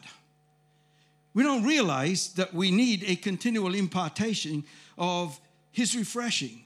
We 1.34 1.43
don't 1.43 1.63
realize 1.63 2.34
that 2.34 2.53
we 2.53 2.72
need 2.72 3.03
a 3.07 3.15
continual 3.15 3.74
impartation 3.74 4.63
of 4.98 5.39
His 5.72 5.95
refreshing 5.95 6.65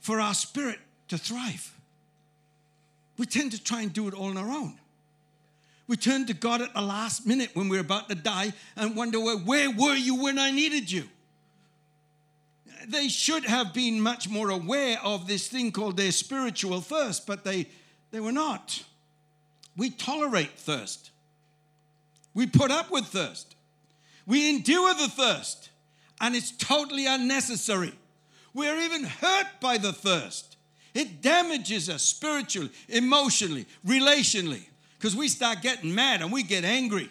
for 0.00 0.20
our 0.20 0.34
spirit 0.34 0.78
to 1.08 1.18
thrive. 1.18 1.74
We 3.18 3.26
tend 3.26 3.52
to 3.52 3.62
try 3.62 3.82
and 3.82 3.92
do 3.92 4.08
it 4.08 4.14
all 4.14 4.30
on 4.30 4.38
our 4.38 4.50
own. 4.50 4.78
We 5.86 5.96
turn 5.96 6.26
to 6.26 6.34
God 6.34 6.62
at 6.62 6.72
the 6.72 6.80
last 6.80 7.26
minute 7.26 7.50
when 7.54 7.68
we're 7.68 7.80
about 7.80 8.08
to 8.08 8.14
die 8.14 8.52
and 8.76 8.96
wonder, 8.96 9.20
well, 9.20 9.38
where 9.38 9.70
were 9.70 9.96
you 9.96 10.22
when 10.22 10.38
I 10.38 10.50
needed 10.50 10.90
you? 10.90 11.04
They 12.88 13.08
should 13.08 13.44
have 13.44 13.74
been 13.74 14.00
much 14.00 14.28
more 14.28 14.50
aware 14.50 14.98
of 15.02 15.26
this 15.26 15.48
thing 15.48 15.72
called 15.72 15.96
their 15.96 16.12
spiritual 16.12 16.80
thirst, 16.80 17.26
but 17.26 17.44
they, 17.44 17.66
they 18.12 18.20
were 18.20 18.32
not. 18.32 18.82
We 19.76 19.90
tolerate 19.90 20.58
thirst. 20.58 21.10
We 22.34 22.46
put 22.46 22.70
up 22.70 22.90
with 22.90 23.06
thirst. 23.06 23.56
We 24.26 24.50
endure 24.50 24.94
the 24.94 25.08
thirst, 25.08 25.70
and 26.20 26.36
it's 26.36 26.52
totally 26.52 27.06
unnecessary. 27.06 27.92
We're 28.54 28.80
even 28.80 29.04
hurt 29.04 29.46
by 29.60 29.78
the 29.78 29.92
thirst. 29.92 30.56
It 30.94 31.22
damages 31.22 31.88
us 31.88 32.02
spiritually, 32.02 32.70
emotionally, 32.88 33.66
relationally, 33.86 34.64
because 34.98 35.16
we 35.16 35.28
start 35.28 35.62
getting 35.62 35.94
mad 35.94 36.20
and 36.20 36.32
we 36.32 36.42
get 36.42 36.64
angry 36.64 37.10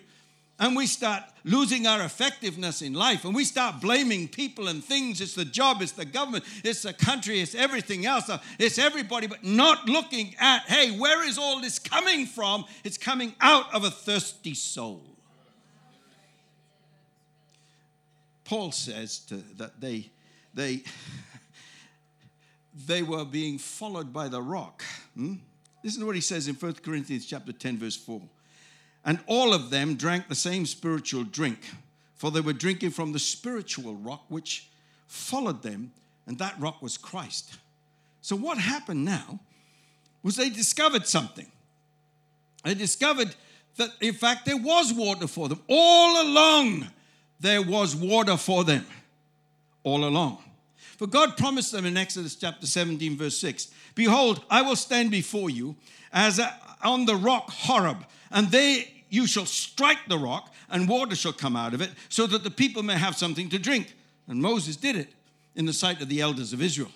and 0.59 0.75
we 0.75 0.85
start 0.85 1.23
losing 1.43 1.87
our 1.87 2.01
effectiveness 2.01 2.81
in 2.81 2.93
life 2.93 3.25
and 3.25 3.35
we 3.35 3.43
start 3.43 3.81
blaming 3.81 4.27
people 4.27 4.67
and 4.67 4.83
things. 4.83 5.21
It's 5.21 5.35
the 5.35 5.45
job, 5.45 5.81
it's 5.81 5.93
the 5.93 6.05
government, 6.05 6.43
it's 6.63 6.83
the 6.83 6.93
country, 6.93 7.39
it's 7.39 7.55
everything 7.55 8.05
else, 8.05 8.29
it's 8.57 8.77
everybody, 8.77 9.27
but 9.27 9.43
not 9.43 9.87
looking 9.87 10.35
at, 10.39 10.63
hey, 10.63 10.97
where 10.97 11.27
is 11.27 11.37
all 11.37 11.61
this 11.61 11.79
coming 11.79 12.25
from? 12.25 12.65
It's 12.83 12.97
coming 12.97 13.35
out 13.41 13.73
of 13.73 13.83
a 13.83 13.91
thirsty 13.91 14.53
soul. 14.53 15.03
Paul 18.43 18.71
says 18.71 19.19
to, 19.19 19.35
that 19.57 19.79
they, 19.79 20.09
they, 20.55 20.83
they 22.87 23.03
were 23.03 23.25
being 23.25 23.59
followed 23.59 24.11
by 24.11 24.27
the 24.27 24.41
rock. 24.41 24.83
Hmm? 25.15 25.35
To 25.83 26.05
what 26.05 26.15
he 26.15 26.21
says 26.21 26.47
in 26.47 26.55
1 26.55 26.73
Corinthians 26.75 27.25
chapter 27.25 27.53
10, 27.53 27.77
verse 27.77 27.95
4. 27.95 28.21
And 29.05 29.19
all 29.27 29.53
of 29.53 29.69
them 29.69 29.95
drank 29.95 30.27
the 30.27 30.35
same 30.35 30.65
spiritual 30.65 31.23
drink, 31.23 31.59
for 32.15 32.31
they 32.31 32.41
were 32.41 32.53
drinking 32.53 32.91
from 32.91 33.13
the 33.13 33.19
spiritual 33.19 33.95
rock 33.95 34.25
which 34.27 34.67
followed 35.07 35.63
them, 35.63 35.91
and 36.27 36.37
that 36.39 36.59
rock 36.59 36.81
was 36.81 36.97
Christ. 36.97 37.57
So, 38.21 38.35
what 38.35 38.57
happened 38.57 39.05
now 39.05 39.39
was 40.21 40.35
they 40.35 40.49
discovered 40.49 41.07
something. 41.07 41.47
They 42.63 42.73
discovered 42.73 43.33
that, 43.77 43.91
in 44.01 44.13
fact, 44.13 44.45
there 44.45 44.57
was 44.57 44.93
water 44.93 45.27
for 45.27 45.47
them. 45.47 45.61
All 45.67 46.21
along, 46.21 46.87
there 47.39 47.61
was 47.61 47.95
water 47.95 48.37
for 48.37 48.63
them. 48.63 48.85
All 49.83 50.03
along. 50.03 50.43
For 50.97 51.07
God 51.07 51.37
promised 51.37 51.71
them 51.71 51.85
in 51.85 51.95
Exodus 51.95 52.35
chapter 52.35 52.67
17, 52.67 53.17
verse 53.17 53.37
6 53.37 53.69
Behold, 53.95 54.43
I 54.49 54.61
will 54.61 54.75
stand 54.75 55.11
before 55.11 55.49
you 55.49 55.75
as 56.11 56.39
a, 56.39 56.53
on 56.81 57.05
the 57.05 57.15
rock 57.15 57.49
Horeb, 57.49 58.05
and 58.31 58.49
there 58.49 58.83
you 59.09 59.27
shall 59.27 59.45
strike 59.45 60.07
the 60.07 60.17
rock, 60.17 60.53
and 60.69 60.87
water 60.87 61.15
shall 61.15 61.33
come 61.33 61.55
out 61.55 61.73
of 61.73 61.81
it, 61.81 61.91
so 62.09 62.27
that 62.27 62.43
the 62.43 62.51
people 62.51 62.83
may 62.83 62.95
have 62.95 63.17
something 63.17 63.49
to 63.49 63.59
drink. 63.59 63.93
And 64.27 64.41
Moses 64.41 64.75
did 64.75 64.95
it 64.95 65.09
in 65.55 65.65
the 65.65 65.73
sight 65.73 66.01
of 66.01 66.09
the 66.09 66.21
elders 66.21 66.53
of 66.53 66.61
Israel. 66.61 66.91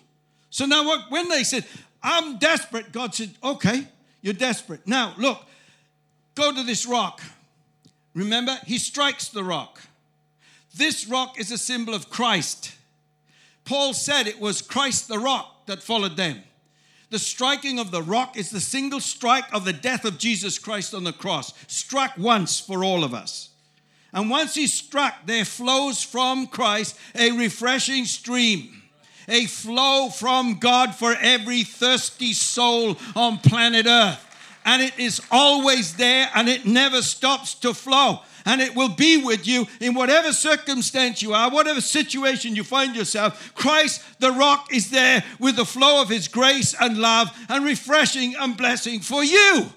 So 0.49 0.65
now, 0.65 1.03
when 1.09 1.29
they 1.29 1.43
said, 1.43 1.65
I'm 2.03 2.37
desperate, 2.37 2.91
God 2.91 3.15
said, 3.15 3.31
Okay, 3.43 3.87
you're 4.21 4.33
desperate. 4.33 4.87
Now, 4.87 5.15
look, 5.17 5.43
go 6.35 6.51
to 6.53 6.63
this 6.63 6.85
rock. 6.85 7.21
Remember, 8.13 8.55
he 8.65 8.77
strikes 8.77 9.29
the 9.29 9.43
rock. 9.43 9.81
This 10.75 11.07
rock 11.07 11.39
is 11.39 11.51
a 11.51 11.57
symbol 11.57 11.93
of 11.93 12.09
Christ. 12.09 12.75
Paul 13.65 13.93
said 13.93 14.27
it 14.27 14.39
was 14.39 14.61
Christ 14.61 15.07
the 15.07 15.19
rock 15.19 15.65
that 15.65 15.81
followed 15.81 16.17
them. 16.17 16.43
The 17.13 17.19
striking 17.19 17.77
of 17.77 17.91
the 17.91 18.01
rock 18.01 18.37
is 18.37 18.49
the 18.49 18.59
single 18.59 18.99
strike 18.99 19.45
of 19.53 19.65
the 19.65 19.71
death 19.71 20.03
of 20.03 20.17
Jesus 20.17 20.57
Christ 20.57 20.95
on 20.95 21.03
the 21.03 21.13
cross, 21.13 21.53
struck 21.67 22.17
once 22.17 22.59
for 22.59 22.83
all 22.83 23.03
of 23.03 23.13
us. 23.13 23.49
And 24.11 24.31
once 24.31 24.55
he 24.55 24.65
struck, 24.65 25.27
there 25.27 25.45
flows 25.45 26.01
from 26.01 26.47
Christ 26.47 26.97
a 27.13 27.29
refreshing 27.33 28.05
stream, 28.05 28.81
a 29.27 29.45
flow 29.45 30.09
from 30.09 30.55
God 30.55 30.95
for 30.95 31.15
every 31.21 31.61
thirsty 31.61 32.33
soul 32.33 32.97
on 33.15 33.37
planet 33.37 33.85
Earth. 33.85 34.25
And 34.65 34.81
it 34.81 34.97
is 34.97 35.21
always 35.29 35.97
there 35.97 36.31
and 36.33 36.49
it 36.49 36.65
never 36.65 37.03
stops 37.03 37.53
to 37.59 37.75
flow 37.75 38.21
and 38.45 38.61
it 38.61 38.75
will 38.75 38.89
be 38.89 39.17
with 39.23 39.47
you 39.47 39.67
in 39.79 39.93
whatever 39.93 40.31
circumstance 40.31 41.21
you 41.21 41.33
are, 41.33 41.49
whatever 41.49 41.81
situation 41.81 42.55
you 42.55 42.63
find 42.63 42.95
yourself. 42.95 43.53
Christ, 43.55 44.03
the 44.19 44.31
rock, 44.31 44.73
is 44.73 44.89
there 44.89 45.23
with 45.39 45.55
the 45.55 45.65
flow 45.65 46.01
of 46.01 46.09
his 46.09 46.27
grace 46.27 46.75
and 46.79 46.97
love 46.97 47.29
and 47.49 47.65
refreshing 47.65 48.35
and 48.35 48.57
blessing 48.57 48.99
for 48.99 49.23
you. 49.23 49.67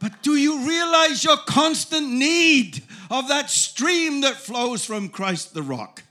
But 0.00 0.22
do 0.22 0.36
you 0.36 0.66
realize 0.66 1.24
your 1.24 1.38
constant 1.38 2.08
need 2.08 2.82
of 3.10 3.28
that 3.28 3.50
stream 3.50 4.20
that 4.20 4.34
flows 4.34 4.84
from 4.84 5.08
Christ 5.08 5.54
the 5.54 5.62
rock? 5.62 6.04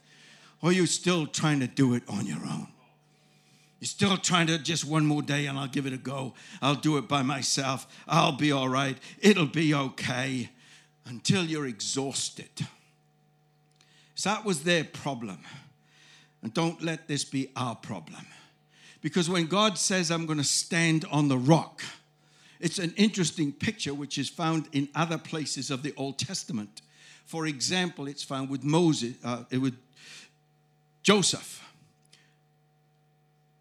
Or 0.62 0.70
are 0.70 0.72
you 0.72 0.86
still 0.86 1.26
trying 1.26 1.60
to 1.60 1.66
do 1.66 1.94
it 1.94 2.02
on 2.08 2.26
your 2.26 2.40
own? 2.44 2.68
You're 3.80 3.86
still 3.86 4.16
trying 4.16 4.48
to 4.48 4.58
just 4.58 4.84
one 4.84 5.06
more 5.06 5.22
day 5.22 5.46
and 5.46 5.56
I'll 5.56 5.68
give 5.68 5.86
it 5.86 5.92
a 5.92 5.98
go. 5.98 6.34
I'll 6.60 6.74
do 6.74 6.98
it 6.98 7.06
by 7.08 7.22
myself. 7.22 7.86
I'll 8.08 8.32
be 8.32 8.50
all 8.50 8.68
right. 8.68 8.98
It'll 9.20 9.46
be 9.46 9.72
okay 9.72 10.50
until 11.08 11.44
you're 11.44 11.66
exhausted. 11.66 12.50
So 14.14 14.30
that 14.30 14.44
was 14.44 14.62
their 14.62 14.84
problem. 14.84 15.38
And 16.42 16.52
don't 16.52 16.82
let 16.82 17.08
this 17.08 17.24
be 17.24 17.50
our 17.56 17.74
problem. 17.74 18.26
Because 19.00 19.30
when 19.30 19.46
God 19.46 19.78
says, 19.78 20.10
I'm 20.10 20.26
going 20.26 20.38
to 20.38 20.44
stand 20.44 21.04
on 21.10 21.28
the 21.28 21.38
rock, 21.38 21.82
it's 22.60 22.78
an 22.78 22.92
interesting 22.96 23.52
picture 23.52 23.94
which 23.94 24.18
is 24.18 24.28
found 24.28 24.68
in 24.72 24.88
other 24.94 25.18
places 25.18 25.70
of 25.70 25.82
the 25.82 25.94
Old 25.96 26.18
Testament. 26.18 26.82
For 27.24 27.46
example, 27.46 28.08
it's 28.08 28.22
found 28.22 28.50
with 28.50 28.64
Moses, 28.64 29.14
uh, 29.24 29.44
with 29.52 29.76
Joseph. 31.02 31.64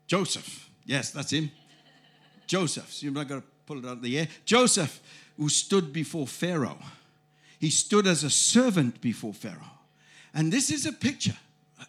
Joseph, 0.08 0.70
yes, 0.86 1.12
that's 1.12 1.32
him. 1.32 1.52
Joseph. 2.48 2.92
So 2.92 3.06
you're 3.06 3.14
not 3.14 3.28
going 3.28 3.42
to 3.42 3.48
pull 3.66 3.78
it 3.78 3.86
out 3.86 3.98
of 3.98 4.02
the 4.02 4.18
air. 4.18 4.28
Joseph, 4.46 5.02
who 5.38 5.50
stood 5.50 5.94
before 5.94 6.26
Pharaoh 6.26 6.80
he 7.60 7.70
stood 7.70 8.08
as 8.08 8.24
a 8.24 8.30
servant 8.30 9.02
before 9.02 9.34
Pharaoh. 9.34 9.78
And 10.34 10.52
this 10.52 10.70
is 10.72 10.86
a 10.86 10.94
picture. 10.94 11.38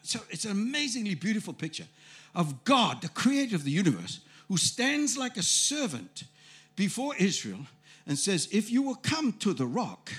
So 0.02 0.20
it's 0.30 0.44
an 0.44 0.52
amazingly 0.52 1.14
beautiful 1.14 1.52
picture 1.52 1.86
of 2.34 2.64
God, 2.64 3.02
the 3.02 3.08
creator 3.08 3.56
of 3.56 3.64
the 3.64 3.70
universe, 3.70 4.20
who 4.48 4.56
stands 4.56 5.18
like 5.18 5.36
a 5.36 5.42
servant 5.42 6.24
before 6.76 7.14
Israel 7.16 7.66
and 8.06 8.18
says, 8.18 8.48
If 8.50 8.70
you 8.70 8.82
will 8.82 8.94
come 8.94 9.32
to 9.34 9.52
the 9.52 9.66
rock, 9.66 10.12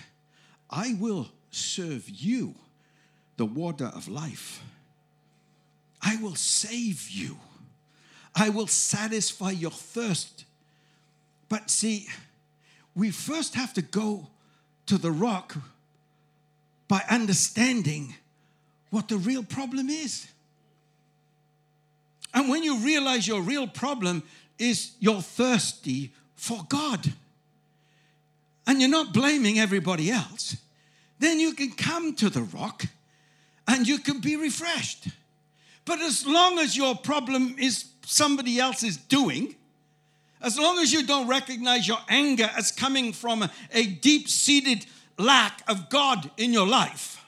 I 0.70 0.96
will 1.00 1.30
serve 1.52 2.08
you 2.10 2.56
the 3.38 3.46
water 3.46 3.86
of 3.86 4.08
life. 4.08 4.62
I 6.02 6.18
will 6.18 6.36
save 6.36 7.10
you. 7.10 7.38
I 8.36 8.50
will 8.50 8.68
satisfy 8.68 9.52
your 9.52 9.72
thirst. 9.72 10.46
But 11.48 11.70
see, 11.70 12.08
we 12.96 13.12
first 13.12 13.56
have 13.56 13.74
to 13.74 13.82
go 13.82 14.28
to 14.90 14.98
the 14.98 15.12
rock 15.12 15.56
by 16.88 17.04
understanding 17.10 18.16
what 18.90 19.08
the 19.08 19.18
real 19.18 19.44
problem 19.44 19.88
is. 19.88 20.28
And 22.34 22.50
when 22.50 22.64
you 22.64 22.78
realize 22.80 23.28
your 23.28 23.42
real 23.42 23.68
problem 23.68 24.24
is 24.58 24.92
you're 25.00 25.22
thirsty 25.22 26.12
for 26.36 26.66
God 26.68 27.14
and 28.66 28.80
you're 28.80 28.90
not 28.90 29.14
blaming 29.14 29.60
everybody 29.60 30.10
else, 30.10 30.58
then 31.20 31.40
you 31.40 31.54
can 31.54 31.72
come 31.72 32.16
to 32.16 32.30
the 32.32 32.42
rock 32.42 32.86
and 33.68 33.88
you 33.88 34.00
can 34.00 34.20
be 34.20 34.36
refreshed. 34.38 35.08
But 35.86 36.00
as 36.00 36.26
long 36.26 36.58
as 36.58 36.76
your 36.76 36.96
problem 36.96 37.56
is 37.60 37.86
somebody 38.06 38.60
else's 38.60 38.98
doing, 38.98 39.56
as 40.42 40.58
long 40.58 40.80
as 40.80 40.94
you 40.94 41.06
don't 41.06 41.28
recognize 41.28 41.88
your 41.88 42.00
anger 42.08 42.50
as 42.56 42.72
coming 42.72 43.14
from 43.14 43.50
a, 43.74 43.86
deep 43.86 44.30
seated 44.30 44.86
lack 45.18 45.62
of 45.68 45.90
God 45.90 46.32
in 46.38 46.54
your 46.54 46.68
life, 46.68 47.22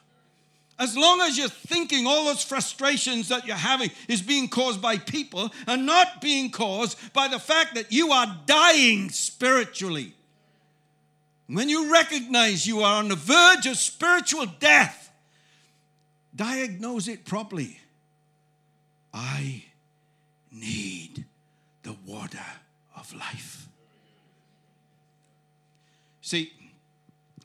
as 0.79 0.97
long 0.97 1.21
as 1.21 1.37
you're 1.37 1.49
thinking 1.49 2.07
all 2.07 2.25
those 2.25 2.43
frustrations 2.43 3.27
that 3.27 3.45
you're 3.45 3.55
having 3.55 3.91
is 4.07 4.21
being 4.21 4.47
caused 4.47 4.81
by 4.81 4.97
people 4.97 5.51
and 5.67 5.85
not 5.85 6.21
being 6.21 6.49
caused 6.49 6.97
by 7.13 7.27
the 7.27 7.37
fact 7.37 7.75
that 7.75 7.91
you 7.91 8.11
are 8.11 8.39
dying 8.45 9.09
spiritually. 9.09 10.13
When 11.47 11.69
you 11.69 11.91
recognize 11.91 12.65
you 12.65 12.81
are 12.81 12.97
on 12.97 13.09
the 13.09 13.15
verge 13.15 13.67
of 13.67 13.77
spiritual 13.77 14.45
death, 14.59 15.11
diagnose 16.35 17.09
it 17.09 17.25
properly. 17.25 17.77
I 19.13 19.65
need 20.51 21.25
the 21.83 21.95
water 22.07 22.39
of 23.01 23.13
life. 23.13 23.67
See, 26.21 26.53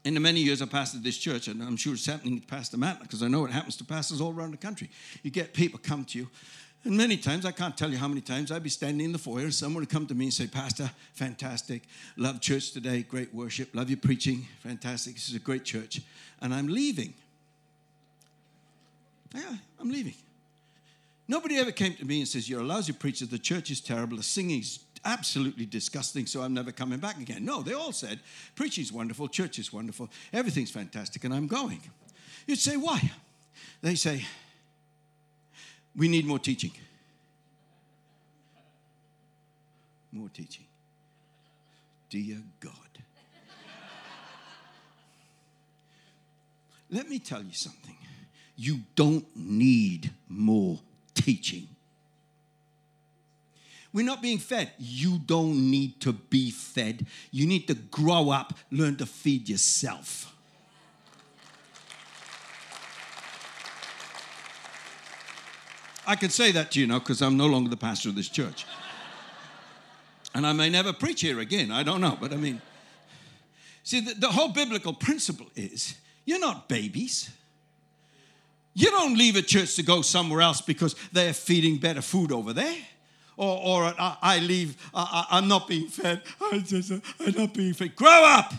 in 0.04 0.14
the 0.14 0.20
many 0.20 0.40
years 0.40 0.62
I 0.62 0.66
pastored 0.66 1.02
this 1.02 1.18
church, 1.18 1.48
and 1.48 1.60
I'm 1.60 1.76
sure 1.76 1.94
it's 1.94 2.06
happening 2.06 2.40
to 2.40 2.46
Pastor 2.46 2.76
Matt 2.76 3.00
because 3.00 3.22
I 3.22 3.28
know 3.28 3.44
it 3.44 3.50
happens 3.50 3.76
to 3.78 3.84
pastors 3.84 4.20
all 4.20 4.32
around 4.32 4.52
the 4.52 4.58
country. 4.58 4.88
You 5.24 5.32
get 5.32 5.52
people 5.52 5.80
come 5.82 6.04
to 6.04 6.18
you, 6.18 6.28
and 6.86 6.96
many 6.96 7.16
times, 7.16 7.44
I 7.44 7.50
can't 7.50 7.76
tell 7.76 7.90
you 7.90 7.98
how 7.98 8.06
many 8.06 8.20
times, 8.20 8.52
I'd 8.52 8.62
be 8.62 8.68
standing 8.68 9.04
in 9.04 9.10
the 9.10 9.18
foyer 9.18 9.42
and 9.42 9.54
someone 9.54 9.82
would 9.82 9.90
come 9.90 10.06
to 10.06 10.14
me 10.14 10.26
and 10.26 10.32
say, 10.32 10.46
Pastor, 10.46 10.88
fantastic. 11.14 11.82
Love 12.16 12.40
church 12.40 12.70
today. 12.70 13.02
Great 13.02 13.34
worship. 13.34 13.74
Love 13.74 13.90
your 13.90 13.96
preaching. 13.96 14.46
Fantastic. 14.60 15.14
This 15.14 15.28
is 15.28 15.34
a 15.34 15.40
great 15.40 15.64
church. 15.64 16.00
And 16.40 16.54
I'm 16.54 16.68
leaving. 16.68 17.12
Yeah, 19.34 19.56
I'm 19.80 19.90
leaving. 19.90 20.14
Nobody 21.26 21.56
ever 21.56 21.72
came 21.72 21.94
to 21.94 22.04
me 22.04 22.20
and 22.20 22.28
says, 22.28 22.48
You're 22.48 22.60
a 22.60 22.64
lousy 22.64 22.92
preacher. 22.92 23.26
The 23.26 23.38
church 23.38 23.72
is 23.72 23.80
terrible. 23.80 24.16
The 24.16 24.22
singing's 24.22 24.78
absolutely 25.06 25.64
disgusting, 25.64 26.26
so 26.26 26.42
I'm 26.42 26.52
never 26.52 26.72
coming 26.72 26.98
back 26.98 27.18
again. 27.18 27.44
No, 27.44 27.62
they 27.62 27.72
all 27.72 27.92
said, 27.92 28.20
Preaching's 28.54 28.92
wonderful. 28.92 29.28
Church 29.28 29.58
is 29.58 29.72
wonderful. 29.72 30.10
Everything's 30.32 30.70
fantastic, 30.70 31.24
and 31.24 31.32
I'm 31.32 31.46
going. 31.46 31.80
You'd 32.46 32.58
say, 32.58 32.76
Why? 32.76 33.10
They 33.82 33.94
say, 33.94 34.24
we 35.94 36.08
need 36.08 36.26
more 36.26 36.38
teaching. 36.38 36.72
More 40.12 40.28
teaching. 40.28 40.64
Dear 42.10 42.38
God. 42.60 42.72
Let 46.90 47.08
me 47.08 47.18
tell 47.18 47.42
you 47.42 47.52
something. 47.52 47.96
You 48.56 48.80
don't 48.94 49.26
need 49.34 50.10
more 50.28 50.78
teaching. 51.14 51.68
We're 53.96 54.04
not 54.04 54.20
being 54.20 54.36
fed. 54.36 54.72
You 54.78 55.18
don't 55.24 55.70
need 55.70 56.02
to 56.02 56.12
be 56.12 56.50
fed. 56.50 57.06
You 57.30 57.46
need 57.46 57.66
to 57.68 57.74
grow 57.74 58.28
up, 58.28 58.52
learn 58.70 58.96
to 58.96 59.06
feed 59.06 59.48
yourself. 59.48 60.34
I 66.06 66.14
can 66.14 66.28
say 66.28 66.52
that 66.52 66.72
to 66.72 66.80
you 66.80 66.86
now 66.86 66.98
because 66.98 67.22
I'm 67.22 67.38
no 67.38 67.46
longer 67.46 67.70
the 67.70 67.78
pastor 67.78 68.10
of 68.10 68.16
this 68.16 68.28
church. 68.28 68.66
and 70.34 70.46
I 70.46 70.52
may 70.52 70.68
never 70.68 70.92
preach 70.92 71.22
here 71.22 71.40
again. 71.40 71.72
I 71.72 71.82
don't 71.82 72.02
know. 72.02 72.18
But 72.20 72.34
I 72.34 72.36
mean, 72.36 72.60
see, 73.82 74.00
the, 74.00 74.12
the 74.12 74.28
whole 74.28 74.52
biblical 74.52 74.92
principle 74.92 75.46
is 75.56 75.94
you're 76.26 76.38
not 76.38 76.68
babies. 76.68 77.30
You 78.74 78.90
don't 78.90 79.16
leave 79.16 79.36
a 79.36 79.42
church 79.42 79.74
to 79.76 79.82
go 79.82 80.02
somewhere 80.02 80.42
else 80.42 80.60
because 80.60 80.94
they're 81.12 81.32
feeding 81.32 81.78
better 81.78 82.02
food 82.02 82.30
over 82.30 82.52
there. 82.52 82.76
Or, 83.36 83.58
or 83.58 83.94
I, 83.98 84.16
I 84.22 84.38
leave, 84.38 84.76
I, 84.94 85.26
I'm 85.30 85.48
not 85.48 85.68
being 85.68 85.88
fed. 85.88 86.22
I 86.40 86.58
just, 86.58 86.90
I'm 86.90 87.32
not 87.36 87.52
being 87.52 87.74
fed. 87.74 87.94
Grow 87.94 88.24
up. 88.24 88.52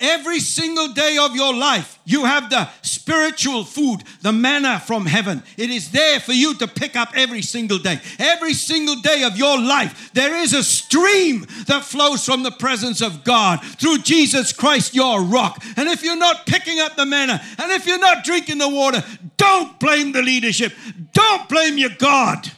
Every 0.00 0.40
single 0.40 0.88
day 0.88 1.18
of 1.20 1.36
your 1.36 1.54
life, 1.54 1.98
you 2.04 2.24
have 2.24 2.50
the 2.50 2.68
spiritual 2.82 3.64
food, 3.64 4.02
the 4.22 4.32
manna 4.32 4.80
from 4.80 5.06
heaven. 5.06 5.42
It 5.56 5.70
is 5.70 5.90
there 5.92 6.18
for 6.20 6.32
you 6.32 6.54
to 6.54 6.66
pick 6.66 6.96
up 6.96 7.12
every 7.14 7.42
single 7.42 7.78
day. 7.78 8.00
Every 8.18 8.54
single 8.54 8.96
day 8.96 9.22
of 9.22 9.36
your 9.36 9.58
life, 9.58 10.12
there 10.12 10.34
is 10.36 10.52
a 10.52 10.64
stream 10.64 11.46
that 11.66 11.84
flows 11.84 12.24
from 12.24 12.42
the 12.42 12.50
presence 12.50 13.00
of 13.00 13.24
God 13.24 13.62
through 13.62 13.98
Jesus 13.98 14.52
Christ, 14.52 14.94
your 14.94 15.22
rock. 15.22 15.62
And 15.76 15.88
if 15.88 16.02
you're 16.02 16.16
not 16.16 16.46
picking 16.46 16.80
up 16.80 16.96
the 16.96 17.06
manna, 17.06 17.40
and 17.58 17.70
if 17.72 17.86
you're 17.86 17.98
not 17.98 18.24
drinking 18.24 18.58
the 18.58 18.68
water, 18.68 19.02
don't 19.36 19.78
blame 19.78 20.12
the 20.12 20.22
leadership. 20.22 20.72
Don't 21.12 21.48
blame 21.48 21.78
your 21.78 21.90
God. 21.98 22.50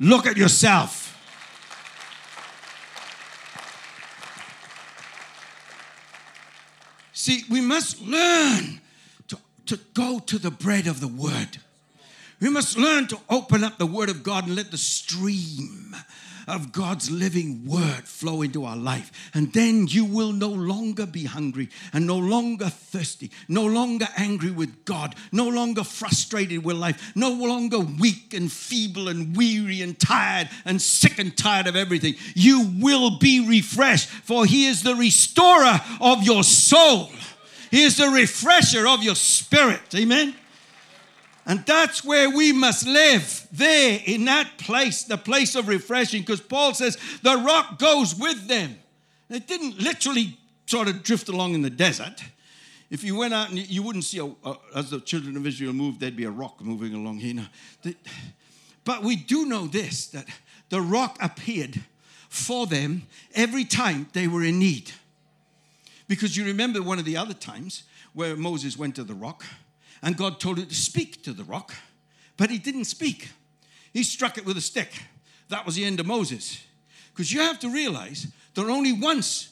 Look 0.00 0.26
at 0.26 0.36
yourself. 0.36 1.10
See, 7.12 7.44
we 7.48 7.60
must 7.60 8.02
learn 8.02 8.80
to, 9.28 9.38
to 9.66 9.78
go 9.94 10.18
to 10.18 10.38
the 10.38 10.50
bread 10.50 10.86
of 10.86 11.00
the 11.00 11.08
word. 11.08 11.58
We 12.40 12.50
must 12.50 12.76
learn 12.76 13.06
to 13.08 13.18
open 13.30 13.64
up 13.64 13.78
the 13.78 13.86
word 13.86 14.10
of 14.10 14.22
God 14.22 14.46
and 14.46 14.54
let 14.54 14.70
the 14.70 14.76
stream 14.76 15.96
of 16.46 16.72
God's 16.72 17.10
living 17.10 17.66
word 17.66 18.04
flow 18.04 18.42
into 18.42 18.64
our 18.64 18.76
life. 18.76 19.30
And 19.34 19.52
then 19.52 19.86
you 19.86 20.04
will 20.04 20.32
no 20.32 20.48
longer 20.48 21.06
be 21.06 21.24
hungry 21.24 21.68
and 21.92 22.06
no 22.06 22.18
longer 22.18 22.68
thirsty, 22.68 23.30
no 23.48 23.66
longer 23.66 24.06
angry 24.16 24.50
with 24.50 24.84
God, 24.84 25.14
no 25.32 25.48
longer 25.48 25.84
frustrated 25.84 26.64
with 26.64 26.76
life, 26.76 27.12
no 27.14 27.30
longer 27.30 27.78
weak 27.78 28.34
and 28.34 28.50
feeble 28.50 29.08
and 29.08 29.36
weary 29.36 29.82
and 29.82 29.98
tired 29.98 30.48
and 30.64 30.80
sick 30.80 31.18
and 31.18 31.36
tired 31.36 31.66
of 31.66 31.76
everything. 31.76 32.14
You 32.34 32.70
will 32.80 33.18
be 33.18 33.46
refreshed, 33.46 34.08
for 34.08 34.46
He 34.46 34.66
is 34.66 34.82
the 34.82 34.94
restorer 34.94 35.80
of 36.00 36.22
your 36.22 36.44
soul. 36.44 37.10
He 37.70 37.82
is 37.82 37.96
the 37.96 38.08
refresher 38.08 38.86
of 38.86 39.02
your 39.02 39.16
spirit. 39.16 39.80
Amen. 39.94 40.34
And 41.46 41.64
that's 41.66 42.02
where 42.02 42.30
we 42.30 42.52
must 42.52 42.86
live, 42.86 43.46
there 43.52 44.00
in 44.06 44.24
that 44.24 44.56
place, 44.56 45.04
the 45.04 45.18
place 45.18 45.54
of 45.54 45.68
refreshing, 45.68 46.22
because 46.22 46.40
Paul 46.40 46.72
says 46.72 46.96
the 47.22 47.36
rock 47.36 47.78
goes 47.78 48.14
with 48.14 48.48
them. 48.48 48.78
It 49.28 49.46
didn't 49.46 49.78
literally 49.78 50.38
sort 50.66 50.88
of 50.88 51.02
drift 51.02 51.28
along 51.28 51.54
in 51.54 51.62
the 51.62 51.70
desert. 51.70 52.22
If 52.90 53.04
you 53.04 53.16
went 53.16 53.34
out 53.34 53.50
and 53.50 53.58
you 53.58 53.82
wouldn't 53.82 54.04
see, 54.04 54.18
a, 54.18 54.26
a, 54.48 54.56
as 54.74 54.90
the 54.90 55.00
children 55.00 55.36
of 55.36 55.46
Israel 55.46 55.72
moved, 55.72 56.00
there'd 56.00 56.16
be 56.16 56.24
a 56.24 56.30
rock 56.30 56.62
moving 56.62 56.94
along 56.94 57.18
here. 57.18 57.48
But 58.84 59.02
we 59.02 59.16
do 59.16 59.46
know 59.46 59.66
this 59.66 60.06
that 60.08 60.26
the 60.70 60.80
rock 60.80 61.18
appeared 61.20 61.82
for 62.28 62.66
them 62.66 63.06
every 63.34 63.64
time 63.64 64.08
they 64.12 64.28
were 64.28 64.44
in 64.44 64.58
need. 64.58 64.92
Because 66.08 66.36
you 66.36 66.44
remember 66.44 66.82
one 66.82 66.98
of 66.98 67.04
the 67.04 67.16
other 67.16 67.34
times 67.34 67.84
where 68.12 68.36
Moses 68.36 68.76
went 68.78 68.96
to 68.96 69.04
the 69.04 69.14
rock 69.14 69.44
and 70.04 70.16
God 70.18 70.38
told 70.38 70.58
him 70.58 70.66
to 70.66 70.74
speak 70.74 71.22
to 71.24 71.32
the 71.32 71.44
rock, 71.44 71.74
but 72.36 72.50
he 72.50 72.58
didn't 72.58 72.84
speak. 72.84 73.30
He 73.92 74.02
struck 74.02 74.36
it 74.36 74.44
with 74.44 74.58
a 74.58 74.60
stick. 74.60 74.92
That 75.48 75.64
was 75.64 75.76
the 75.76 75.84
end 75.84 75.98
of 75.98 76.06
Moses. 76.06 76.62
Because 77.12 77.32
you 77.32 77.40
have 77.40 77.58
to 77.60 77.70
realize 77.70 78.26
that 78.54 78.66
only 78.66 78.92
once 78.92 79.48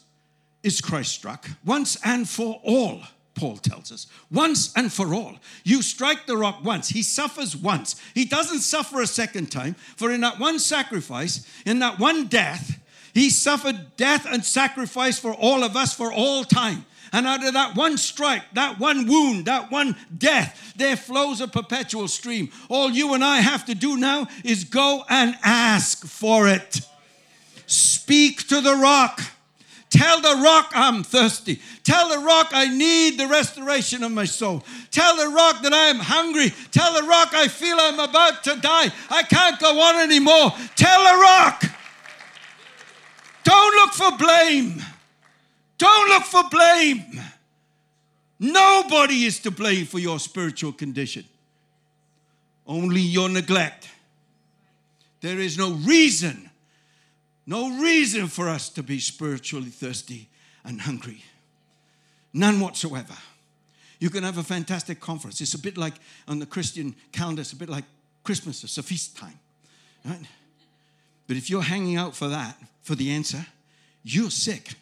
is 0.62 0.80
Christ 0.80 1.12
struck, 1.12 1.48
once 1.64 1.96
and 2.04 2.28
for 2.28 2.60
all. 2.62 3.00
Paul 3.34 3.56
tells 3.56 3.90
us. 3.90 4.08
Once 4.30 4.74
and 4.76 4.92
for 4.92 5.14
all. 5.14 5.36
You 5.64 5.80
strike 5.80 6.26
the 6.26 6.36
rock 6.36 6.62
once. 6.62 6.90
He 6.90 7.02
suffers 7.02 7.56
once. 7.56 7.96
He 8.14 8.26
doesn't 8.26 8.60
suffer 8.60 9.00
a 9.00 9.06
second 9.06 9.50
time. 9.50 9.74
For 9.96 10.10
in 10.10 10.20
that 10.20 10.38
one 10.38 10.58
sacrifice, 10.58 11.46
in 11.64 11.78
that 11.78 11.98
one 11.98 12.26
death, 12.26 12.78
he 13.14 13.30
suffered 13.30 13.96
death 13.96 14.26
and 14.30 14.44
sacrifice 14.44 15.18
for 15.18 15.32
all 15.32 15.64
of 15.64 15.76
us 15.76 15.94
for 15.94 16.12
all 16.12 16.44
time. 16.44 16.84
And 17.12 17.26
out 17.26 17.44
of 17.44 17.52
that 17.52 17.76
one 17.76 17.98
strike, 17.98 18.42
that 18.54 18.78
one 18.78 19.06
wound, 19.06 19.44
that 19.44 19.70
one 19.70 19.96
death, 20.16 20.72
there 20.76 20.96
flows 20.96 21.42
a 21.42 21.48
perpetual 21.48 22.08
stream. 22.08 22.50
All 22.70 22.90
you 22.90 23.12
and 23.12 23.22
I 23.22 23.38
have 23.38 23.66
to 23.66 23.74
do 23.74 23.98
now 23.98 24.28
is 24.44 24.64
go 24.64 25.04
and 25.10 25.36
ask 25.44 26.06
for 26.06 26.48
it. 26.48 26.80
Speak 27.66 28.48
to 28.48 28.62
the 28.62 28.76
rock. 28.76 29.20
Tell 29.90 30.22
the 30.22 30.42
rock 30.42 30.72
I'm 30.74 31.04
thirsty. 31.04 31.60
Tell 31.84 32.08
the 32.08 32.24
rock 32.24 32.48
I 32.52 32.74
need 32.74 33.18
the 33.18 33.26
restoration 33.26 34.02
of 34.02 34.10
my 34.10 34.24
soul. 34.24 34.64
Tell 34.90 35.14
the 35.16 35.28
rock 35.28 35.60
that 35.62 35.74
I 35.74 35.88
am 35.88 35.98
hungry. 35.98 36.50
Tell 36.70 36.94
the 36.94 37.06
rock 37.06 37.34
I 37.34 37.46
feel 37.48 37.76
I'm 37.78 38.00
about 38.00 38.42
to 38.44 38.56
die. 38.56 38.90
I 39.10 39.22
can't 39.22 39.60
go 39.60 39.78
on 39.78 39.96
anymore. 39.96 40.50
Tell 40.76 40.98
the 40.98 41.22
rock. 41.22 41.64
Don't 43.44 43.74
look 43.74 43.92
for 43.92 44.16
blame. 44.16 44.82
Don't 45.78 46.08
look 46.08 46.24
for 46.24 46.48
blame. 46.48 47.20
Nobody 48.38 49.24
is 49.24 49.38
to 49.40 49.50
blame 49.50 49.86
for 49.86 49.98
your 49.98 50.18
spiritual 50.18 50.72
condition, 50.72 51.24
only 52.66 53.00
your 53.00 53.28
neglect. 53.28 53.88
There 55.20 55.38
is 55.38 55.56
no 55.56 55.72
reason, 55.72 56.50
no 57.46 57.80
reason 57.80 58.26
for 58.26 58.48
us 58.48 58.68
to 58.70 58.82
be 58.82 58.98
spiritually 58.98 59.70
thirsty 59.70 60.28
and 60.64 60.80
hungry. 60.80 61.22
None 62.32 62.58
whatsoever. 62.58 63.14
You 64.00 64.10
can 64.10 64.24
have 64.24 64.38
a 64.38 64.42
fantastic 64.42 64.98
conference. 64.98 65.40
It's 65.40 65.54
a 65.54 65.58
bit 65.60 65.78
like 65.78 65.94
on 66.26 66.40
the 66.40 66.46
Christian 66.46 66.96
calendar, 67.12 67.42
it's 67.42 67.52
a 67.52 67.56
bit 67.56 67.68
like 67.68 67.84
Christmas, 68.24 68.64
it's 68.64 68.78
a 68.78 68.82
feast 68.82 69.16
time. 69.16 69.38
Right? 70.04 70.26
But 71.28 71.36
if 71.36 71.48
you're 71.48 71.62
hanging 71.62 71.96
out 71.96 72.16
for 72.16 72.26
that, 72.26 72.56
for 72.82 72.96
the 72.96 73.12
answer, 73.12 73.46
you're 74.02 74.30
sick. 74.30 74.74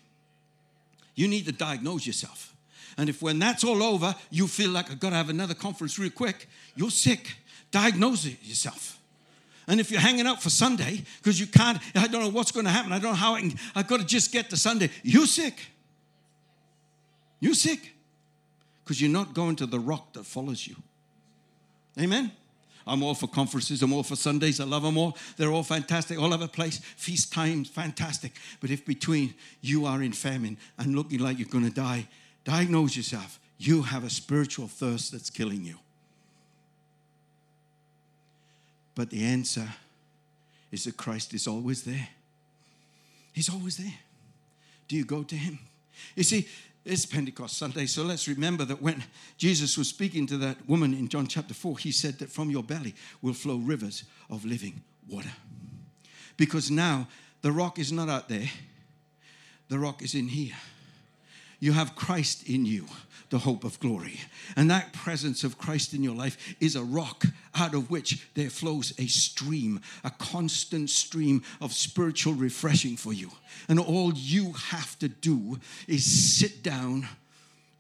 You 1.21 1.29
need 1.29 1.45
to 1.45 1.53
diagnose 1.53 2.07
yourself. 2.07 2.57
And 2.97 3.11
if 3.11 3.21
when 3.21 3.39
that's 3.39 3.63
all 3.63 3.83
over, 3.83 4.15
you 4.31 4.49
feel 4.49 4.71
like 4.71 4.91
I've 4.91 4.99
got 4.99 5.11
to 5.11 5.17
have 5.17 5.29
another 5.29 5.53
conference 5.53 5.99
real 5.99 6.09
quick, 6.09 6.49
you're 6.75 6.91
sick. 6.91 7.37
Diagnose 7.71 8.25
it 8.25 8.39
yourself. 8.43 8.99
And 9.69 9.81
if 9.81 9.91
you're 9.91 10.01
hanging 10.01 10.27
out 10.27 10.43
for 10.43 10.49
Sunday 10.49 11.05
because 11.19 11.39
you 11.39 11.47
can't, 11.47 11.77
I 11.95 12.07
don't 12.07 12.23
know 12.23 12.31
what's 12.31 12.53
going 12.53 12.65
to 12.65 12.73
happen. 12.73 12.91
I 12.91 12.99
don't 12.99 13.11
know 13.11 13.17
how 13.17 13.35
I 13.35 13.41
can, 13.41 13.53
I've 13.75 13.87
got 13.87 14.01
to 14.01 14.07
just 14.07 14.33
get 14.33 14.49
to 14.49 14.57
Sunday. 14.57 14.89
You're 15.03 15.27
sick. 15.27 15.61
You're 17.39 17.53
sick 17.53 17.93
because 18.83 18.99
you're 18.99 19.11
not 19.11 19.35
going 19.35 19.57
to 19.57 19.67
the 19.67 19.79
rock 19.79 20.15
that 20.15 20.25
follows 20.25 20.67
you. 20.67 20.75
Amen. 22.01 22.33
I'm 22.91 23.05
all 23.05 23.15
for 23.15 23.29
conferences. 23.29 23.83
I'm 23.83 23.93
all 23.93 24.03
for 24.03 24.17
Sundays. 24.17 24.59
I 24.59 24.65
love 24.65 24.83
them 24.83 24.99
all. 24.99 25.17
They're 25.37 25.53
all 25.53 25.63
fantastic, 25.63 26.19
all 26.19 26.35
over 26.35 26.45
the 26.45 26.49
place. 26.49 26.79
Feast 26.97 27.33
times, 27.33 27.69
fantastic. 27.69 28.33
But 28.61 28.71
if 28.71 28.85
between 28.85 29.35
you 29.61 29.87
are 29.87 30.03
in 30.03 30.13
famine 30.13 30.59
and 30.77 30.97
looking 30.97 31.21
like 31.21 31.39
you're 31.39 31.49
going 31.49 31.65
to 31.65 31.75
die, 31.75 32.09
diagnose 32.45 32.97
yourself. 32.97 33.39
You 33.59 33.83
have 33.83 34.03
a 34.03 34.11
spiritual 34.11 34.67
thirst 34.67 35.13
that's 35.13 35.31
killing 35.31 35.65
you. 35.65 35.77
But 38.97 39.11
the 39.11 39.23
answer 39.23 39.69
is 40.73 40.85
that 40.85 40.97
Christ 40.97 41.33
is 41.33 41.47
always 41.47 41.85
there. 41.85 42.09
He's 43.33 43.49
always 43.49 43.77
there. 43.77 43.95
Do 44.89 44.97
you 44.97 45.05
go 45.05 45.23
to 45.23 45.37
Him? 45.37 45.61
You 46.17 46.25
see, 46.25 46.49
it's 46.91 47.07
Pentecost 47.07 47.57
Sunday, 47.57 47.87
so 47.87 48.03
let's 48.03 48.27
remember 48.27 48.65
that 48.65 48.83
when 48.83 49.05
Jesus 49.39 49.79
was 49.79 49.89
speaking 49.89 50.27
to 50.27 50.37
that 50.39 50.57
woman 50.69 50.93
in 50.93 51.09
John 51.09 51.29
chapter 51.29 51.55
4, 51.55 51.79
he 51.79 51.93
said 51.93 52.19
that 52.19 52.31
from 52.31 52.51
your 52.51 52.65
belly 52.65 52.95
will 53.23 53.33
flow 53.33 53.59
rivers 53.59 54.03
of 54.29 54.45
living 54.45 54.83
water. 55.09 55.31
Because 56.37 56.71
now 56.71 57.07
the 57.43 57.53
rock 57.53 57.79
is 57.79 57.93
not 57.93 58.09
out 58.09 58.29
there, 58.29 58.51
the 59.69 59.79
rock 59.79 60.03
is 60.03 60.15
in 60.17 60.29
here. 60.29 60.57
You 61.61 61.73
have 61.73 61.95
Christ 61.95 62.49
in 62.49 62.65
you 62.65 62.87
the 63.31 63.39
hope 63.39 63.65
of 63.65 63.81
glory. 63.81 64.21
And 64.57 64.69
that 64.71 64.93
presence 64.93 65.45
of 65.45 65.57
Christ 65.57 65.95
in 65.95 66.03
your 66.03 66.15
life 66.15 66.57
is 66.61 66.77
a 66.77 66.83
rock 66.83 67.25
out 67.55 67.75
of 67.75 67.91
which 67.91 68.27
there 68.35 68.51
flows 68.51 68.93
a 68.99 69.07
stream, 69.07 69.81
a 70.05 70.11
constant 70.11 70.91
stream 70.91 71.43
of 71.61 71.73
spiritual 71.73 72.35
refreshing 72.35 72.97
for 72.97 73.13
you. 73.13 73.31
And 73.69 73.79
all 73.79 74.13
you 74.13 74.53
have 74.53 74.99
to 74.99 75.09
do 75.09 75.59
is 75.87 76.05
sit 76.05 76.63
down 76.63 77.09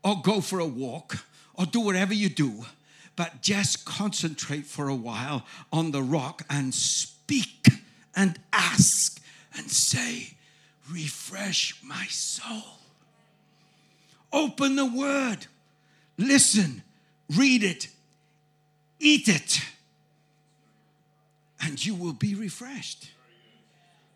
or 0.03 0.23
go 0.23 0.40
for 0.40 0.61
a 0.61 0.66
walk 0.66 1.25
or 1.55 1.66
do 1.66 1.81
whatever 1.81 2.14
you 2.14 2.29
do, 2.29 2.64
but 3.16 3.43
just 3.43 3.85
concentrate 3.85 4.66
for 4.66 4.88
a 4.88 4.95
while 4.95 5.45
on 5.73 5.90
the 5.90 6.03
rock 6.03 6.43
and 6.49 6.73
speak 6.73 7.69
and 8.14 8.38
ask 8.53 9.21
and 9.57 9.71
say, 9.71 10.37
Refresh 10.90 11.79
my 11.85 12.07
soul. 12.07 12.80
Open 14.33 14.77
the 14.77 14.87
word, 14.87 15.47
listen, 16.16 16.83
read 17.37 17.64
it, 17.64 17.88
eat 18.99 19.29
it, 19.29 19.61
and 21.61 21.85
you 21.85 21.95
will 21.95 22.12
be 22.12 22.35
refreshed. 22.35 23.11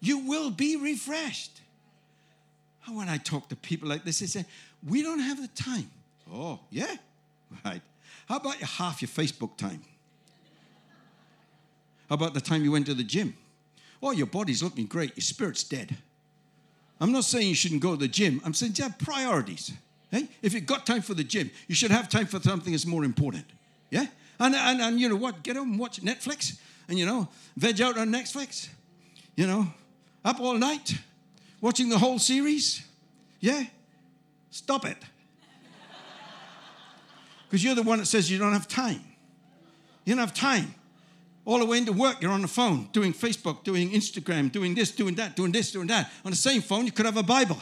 You 0.00 0.18
will 0.18 0.50
be 0.50 0.76
refreshed. 0.76 1.60
When 2.86 3.08
I 3.08 3.16
talk 3.16 3.48
to 3.48 3.56
people 3.56 3.88
like 3.88 4.04
this, 4.04 4.18
they 4.18 4.26
say, 4.26 4.44
We 4.86 5.02
don't 5.02 5.20
have 5.20 5.40
the 5.40 5.48
time. 5.48 5.90
Oh, 6.32 6.60
yeah? 6.70 6.96
Right. 7.64 7.80
How 8.28 8.36
about 8.36 8.56
half 8.56 9.00
your 9.00 9.08
Facebook 9.08 9.56
time? 9.56 9.82
How 12.08 12.16
about 12.16 12.34
the 12.34 12.40
time 12.40 12.64
you 12.64 12.72
went 12.72 12.86
to 12.86 12.94
the 12.94 13.04
gym? 13.04 13.34
Oh, 14.02 14.10
your 14.10 14.26
body's 14.26 14.62
looking 14.62 14.86
great, 14.86 15.16
your 15.16 15.22
spirit's 15.22 15.64
dead. 15.64 15.96
I'm 17.00 17.12
not 17.12 17.24
saying 17.24 17.48
you 17.48 17.54
shouldn't 17.54 17.80
go 17.80 17.92
to 17.92 18.00
the 18.00 18.08
gym. 18.08 18.40
I'm 18.44 18.54
saying 18.54 18.74
you 18.76 18.84
have 18.84 18.98
priorities. 18.98 19.72
Hey, 20.14 20.28
if 20.42 20.54
you've 20.54 20.64
got 20.64 20.86
time 20.86 21.02
for 21.02 21.12
the 21.12 21.24
gym, 21.24 21.50
you 21.66 21.74
should 21.74 21.90
have 21.90 22.08
time 22.08 22.26
for 22.26 22.38
something 22.38 22.72
that's 22.72 22.86
more 22.86 23.02
important. 23.02 23.46
Yeah? 23.90 24.06
And, 24.38 24.54
and, 24.54 24.80
and 24.80 25.00
you 25.00 25.08
know 25.08 25.16
what? 25.16 25.42
Get 25.42 25.56
home 25.56 25.72
and 25.72 25.80
watch 25.80 26.00
Netflix 26.02 26.56
and, 26.88 26.96
you 26.96 27.04
know, 27.04 27.26
veg 27.56 27.80
out 27.80 27.98
on 27.98 28.12
Netflix. 28.12 28.68
You 29.34 29.48
know, 29.48 29.66
up 30.24 30.38
all 30.38 30.56
night 30.56 30.94
watching 31.60 31.88
the 31.88 31.98
whole 31.98 32.20
series. 32.20 32.86
Yeah? 33.40 33.64
Stop 34.50 34.84
it. 34.84 34.98
Because 37.48 37.64
you're 37.64 37.74
the 37.74 37.82
one 37.82 37.98
that 37.98 38.06
says 38.06 38.30
you 38.30 38.38
don't 38.38 38.52
have 38.52 38.68
time. 38.68 39.02
You 40.04 40.14
don't 40.14 40.20
have 40.20 40.32
time. 40.32 40.76
All 41.44 41.58
the 41.58 41.66
way 41.66 41.78
into 41.78 41.92
work, 41.92 42.22
you're 42.22 42.30
on 42.30 42.42
the 42.42 42.46
phone 42.46 42.88
doing 42.92 43.12
Facebook, 43.12 43.64
doing 43.64 43.90
Instagram, 43.90 44.52
doing 44.52 44.76
this, 44.76 44.92
doing 44.92 45.16
that, 45.16 45.34
doing 45.34 45.50
this, 45.50 45.72
doing 45.72 45.88
that. 45.88 46.12
On 46.24 46.30
the 46.30 46.36
same 46.36 46.62
phone, 46.62 46.86
you 46.86 46.92
could 46.92 47.04
have 47.04 47.16
a 47.16 47.24
Bible. 47.24 47.58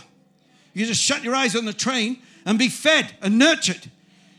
You 0.75 0.85
just 0.85 1.03
shut 1.03 1.25
your 1.25 1.35
eyes 1.35 1.57
on 1.57 1.65
the 1.65 1.73
train 1.73 2.21
and 2.44 2.59
be 2.59 2.68
fed 2.68 3.14
and 3.20 3.38
nurtured. 3.38 3.90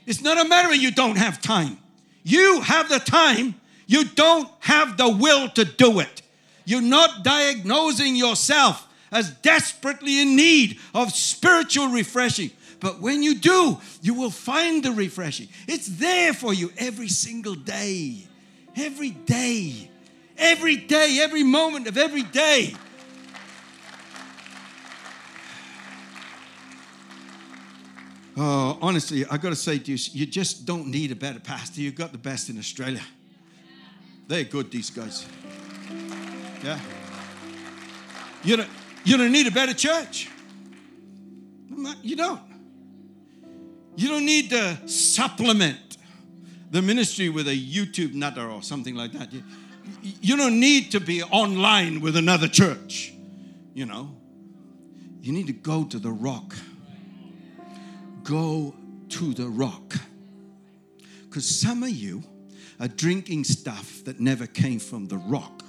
It's 0.06 0.22
not 0.22 0.44
a 0.44 0.48
matter 0.48 0.70
of 0.70 0.76
you 0.76 0.92
don't 0.92 1.18
have 1.18 1.42
time. 1.42 1.78
You 2.24 2.62
have 2.62 2.90
the 2.90 3.00
time, 3.00 3.56
you 3.86 4.06
don't 4.06 4.50
have 4.60 4.98
the 4.98 5.10
will 5.10 5.50
to 5.50 5.66
do 5.66 6.00
it. 6.00 6.22
You're 6.66 6.82
not 6.82 7.24
diagnosing 7.24 8.16
yourself 8.16 8.88
as 9.12 9.30
desperately 9.30 10.22
in 10.22 10.36
need 10.36 10.80
of 10.94 11.14
spiritual 11.14 11.88
refreshing. 11.88 12.52
But 12.80 13.00
when 13.00 13.24
you 13.24 13.36
do, 13.36 13.80
you 14.02 14.14
will 14.14 14.30
find 14.30 14.84
the 14.84 14.92
refreshing. 14.92 15.48
It's 15.68 15.88
there 15.88 16.34
for 16.34 16.54
you 16.54 16.72
every 16.78 17.08
single 17.08 17.56
day. 17.56 18.28
Every 18.76 19.12
day. 19.12 19.90
Every 20.38 20.76
day, 20.76 21.20
every 21.22 21.44
moment 21.44 21.88
of 21.88 21.98
every 21.98 22.24
day. 22.24 22.76
Oh, 28.36 28.80
honestly, 28.82 29.26
I 29.30 29.38
got 29.38 29.50
to 29.50 29.56
say 29.56 29.78
to 29.78 29.92
you, 29.92 29.98
you 30.12 30.26
just 30.26 30.66
don't 30.66 30.88
need 30.88 31.12
a 31.12 31.16
better 31.16 31.40
pastor. 31.40 31.82
You've 31.82 31.96
got 31.96 32.12
the 32.12 32.18
best 32.18 32.50
in 32.50 32.58
Australia. 32.58 33.02
They're 34.28 34.44
good, 34.44 34.72
these 34.72 34.90
guys. 34.90 35.28
Yeah. 36.64 36.80
You 38.44 38.58
don't, 38.58 38.70
you 39.04 39.18
don't 39.18 39.32
need 39.32 39.48
a 39.48 39.52
better 39.52 39.74
church. 39.74 40.30
You 42.02 42.16
don't. 42.16 42.42
You 43.96 44.08
don't 44.08 44.26
need 44.26 44.50
to 44.50 44.88
supplement 44.88 45.98
the 46.72 46.82
ministry 46.82 47.30
with 47.30 47.48
a 47.48 47.56
YouTube 47.56 48.16
nutter 48.16 48.50
or 48.50 48.64
something 48.64 48.96
like 48.96 49.12
that. 49.12 49.32
You, 49.32 49.44
you 50.02 50.38
don't 50.38 50.60
need 50.60 50.92
to 50.92 51.00
be 51.00 51.22
online 51.22 52.02
with 52.02 52.16
another 52.16 52.48
church. 52.48 53.14
You 53.76 53.86
know, 53.86 54.16
you 55.22 55.32
need 55.32 55.48
to 55.48 55.54
go 55.54 55.84
to 55.84 56.00
the 56.00 56.12
rock 56.12 56.56
go 58.24 58.76
to 59.10 59.34
the 59.34 59.48
rock. 59.48 59.96
Because 61.24 61.46
some 61.46 61.84
of 61.84 61.90
you 61.90 62.24
are 62.80 62.88
drinking 62.88 63.44
stuff 63.44 64.04
that 64.06 64.20
never 64.20 64.48
came 64.48 64.80
from 64.80 65.08
the 65.08 65.18
rock. 65.18 65.64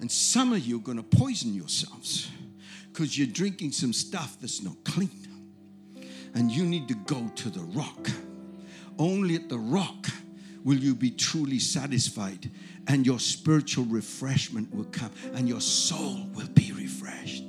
And 0.00 0.10
some 0.10 0.52
of 0.52 0.60
you 0.60 0.76
are 0.76 0.82
going 0.82 0.98
to 0.98 1.02
poison 1.02 1.54
yourselves 1.54 2.30
because 2.92 3.16
you're 3.16 3.26
drinking 3.26 3.72
some 3.72 3.92
stuff 3.92 4.36
that's 4.40 4.62
not 4.62 4.76
clean. 4.84 5.10
And 6.34 6.50
you 6.50 6.64
need 6.64 6.88
to 6.88 6.94
go 6.94 7.30
to 7.36 7.50
the 7.50 7.60
rock. 7.60 8.10
Only 8.98 9.34
at 9.36 9.48
the 9.48 9.58
rock 9.58 10.08
will 10.64 10.78
you 10.78 10.94
be 10.94 11.10
truly 11.12 11.60
satisfied, 11.60 12.50
and 12.88 13.06
your 13.06 13.20
spiritual 13.20 13.84
refreshment 13.84 14.74
will 14.74 14.86
come, 14.86 15.12
and 15.34 15.48
your 15.48 15.60
soul 15.60 16.26
will 16.34 16.48
be 16.48 16.72
refreshed. 16.72 17.45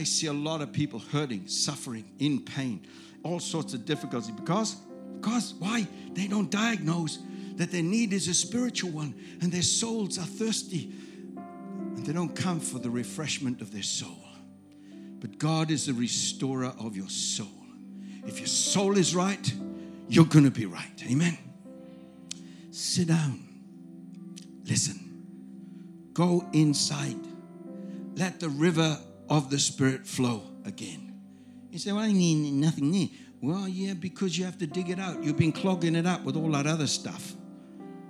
I 0.00 0.04
see 0.04 0.28
a 0.28 0.32
lot 0.32 0.62
of 0.62 0.72
people 0.72 0.98
hurting, 0.98 1.46
suffering, 1.46 2.06
in 2.18 2.40
pain, 2.40 2.86
all 3.22 3.38
sorts 3.38 3.74
of 3.74 3.84
difficulty 3.84 4.32
because, 4.32 4.76
because 5.20 5.52
why? 5.58 5.86
They 6.14 6.26
don't 6.26 6.50
diagnose 6.50 7.18
that 7.56 7.70
their 7.70 7.82
need 7.82 8.14
is 8.14 8.26
a 8.26 8.32
spiritual 8.32 8.92
one 8.92 9.14
and 9.42 9.52
their 9.52 9.60
souls 9.60 10.18
are 10.18 10.24
thirsty 10.24 10.90
and 11.36 12.06
they 12.06 12.14
don't 12.14 12.34
come 12.34 12.60
for 12.60 12.78
the 12.78 12.88
refreshment 12.88 13.60
of 13.60 13.72
their 13.72 13.82
soul. 13.82 14.24
But 15.20 15.36
God 15.36 15.70
is 15.70 15.84
the 15.84 15.92
restorer 15.92 16.72
of 16.80 16.96
your 16.96 17.10
soul. 17.10 17.66
If 18.26 18.38
your 18.38 18.48
soul 18.48 18.96
is 18.96 19.14
right, 19.14 19.52
you're 20.08 20.24
going 20.24 20.46
to 20.46 20.50
be 20.50 20.64
right. 20.64 21.04
Amen. 21.10 21.36
Sit 22.70 23.08
down. 23.08 23.46
Listen. 24.64 26.08
Go 26.14 26.48
inside. 26.54 27.18
Let 28.16 28.40
the 28.40 28.48
river 28.48 28.98
of 29.30 29.48
the 29.48 29.58
Spirit 29.58 30.06
flow 30.06 30.42
again. 30.66 31.14
You 31.70 31.78
say, 31.78 31.92
Well, 31.92 32.02
I 32.02 32.12
need 32.12 32.52
nothing 32.52 32.90
new. 32.90 33.08
Well, 33.40 33.66
yeah, 33.66 33.94
because 33.94 34.36
you 34.36 34.44
have 34.44 34.58
to 34.58 34.66
dig 34.66 34.90
it 34.90 34.98
out. 34.98 35.24
You've 35.24 35.38
been 35.38 35.52
clogging 35.52 35.94
it 35.94 36.04
up 36.04 36.24
with 36.24 36.36
all 36.36 36.50
that 36.50 36.66
other 36.66 36.86
stuff. 36.86 37.34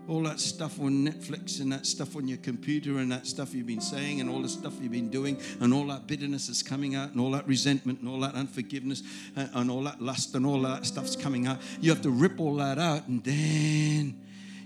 all 0.09 0.25
that 0.25 0.41
stuff 0.41 0.81
on 0.81 1.07
Netflix 1.07 1.61
and 1.61 1.71
that 1.71 1.87
stuff 1.87 2.17
on 2.17 2.27
your 2.27 2.39
computer 2.39 2.99
and 2.99 3.13
that 3.13 3.29
stuff 3.29 3.55
you've 3.55 3.69
been 3.69 3.81
saying 3.81 4.21
and 4.21 4.29
all 4.29 4.43
the 4.43 4.49
stuff 4.49 4.75
you've 4.81 4.91
been 4.91 5.09
doing 5.09 5.41
and 5.61 5.73
all 5.73 5.87
that 5.87 6.09
bitterness 6.09 6.49
is 6.49 6.65
coming 6.65 6.97
out 6.97 7.13
and 7.13 7.21
all 7.21 7.31
that 7.31 7.47
resentment 7.47 8.01
and 8.01 8.09
all 8.09 8.19
that 8.19 8.35
unforgiveness 8.35 9.05
and, 9.37 9.49
and 9.55 9.71
all 9.71 9.85
that 9.85 10.03
lust 10.03 10.35
and 10.35 10.45
all 10.45 10.61
that 10.63 10.85
stuff's 10.85 11.15
coming 11.15 11.47
out. 11.47 11.59
You 11.81 11.91
have 11.91 12.03
to 12.03 12.11
rip 12.11 12.41
all 12.41 12.57
that 12.57 12.77
out 12.77 13.07
and 13.07 13.23
then 13.23 14.21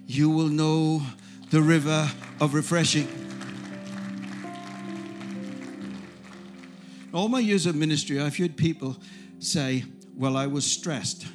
you 0.07 0.31
will 0.31 0.49
know 0.49 1.03
the 1.51 1.61
river 1.61 2.11
of 2.41 2.55
refreshing. 2.55 3.07
All 7.15 7.29
my 7.29 7.39
years 7.39 7.67
of 7.67 7.77
ministry, 7.77 8.21
I've 8.21 8.37
heard 8.37 8.57
people 8.57 8.97
say, 9.39 9.85
Well, 10.17 10.37
I 10.37 10.49
was 10.49 10.65
stressed. 10.65 11.27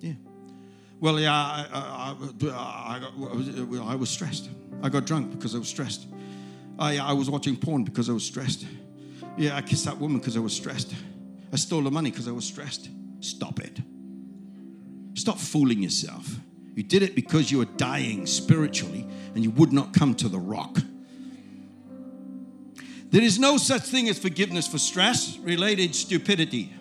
Yeah. 0.00 0.12
Well, 1.00 1.18
yeah, 1.18 1.32
I, 1.32 1.66
I, 1.72 2.16
I, 2.50 3.92
I 3.92 3.94
was 3.94 4.10
stressed. 4.10 4.50
I 4.82 4.90
got 4.90 5.06
drunk 5.06 5.30
because 5.30 5.54
I 5.54 5.58
was 5.58 5.68
stressed. 5.68 6.06
I, 6.78 6.98
I 6.98 7.12
was 7.12 7.30
watching 7.30 7.56
porn 7.56 7.84
because 7.84 8.10
I 8.10 8.12
was 8.12 8.24
stressed. 8.24 8.66
Yeah, 9.38 9.56
I 9.56 9.62
kissed 9.62 9.86
that 9.86 9.96
woman 9.96 10.18
because 10.18 10.36
I 10.36 10.40
was 10.40 10.52
stressed. 10.52 10.94
I 11.52 11.56
stole 11.56 11.82
the 11.82 11.90
money 11.90 12.10
because 12.10 12.28
I 12.28 12.32
was 12.32 12.44
stressed. 12.44 12.90
Stop 13.20 13.60
it. 13.60 13.80
Stop 15.14 15.38
fooling 15.38 15.82
yourself. 15.82 16.36
You 16.74 16.82
did 16.82 17.02
it 17.02 17.14
because 17.14 17.50
you 17.50 17.58
were 17.58 17.66
dying 17.66 18.26
spiritually 18.26 19.06
and 19.34 19.42
you 19.44 19.50
would 19.52 19.72
not 19.72 19.94
come 19.94 20.14
to 20.16 20.28
the 20.28 20.38
rock. 20.38 20.78
There 23.12 23.22
is 23.22 23.38
no 23.38 23.58
such 23.58 23.82
thing 23.82 24.08
as 24.08 24.18
forgiveness 24.18 24.66
for 24.66 24.78
stress 24.78 25.36
related 25.36 25.94
stupidity. 25.94 26.72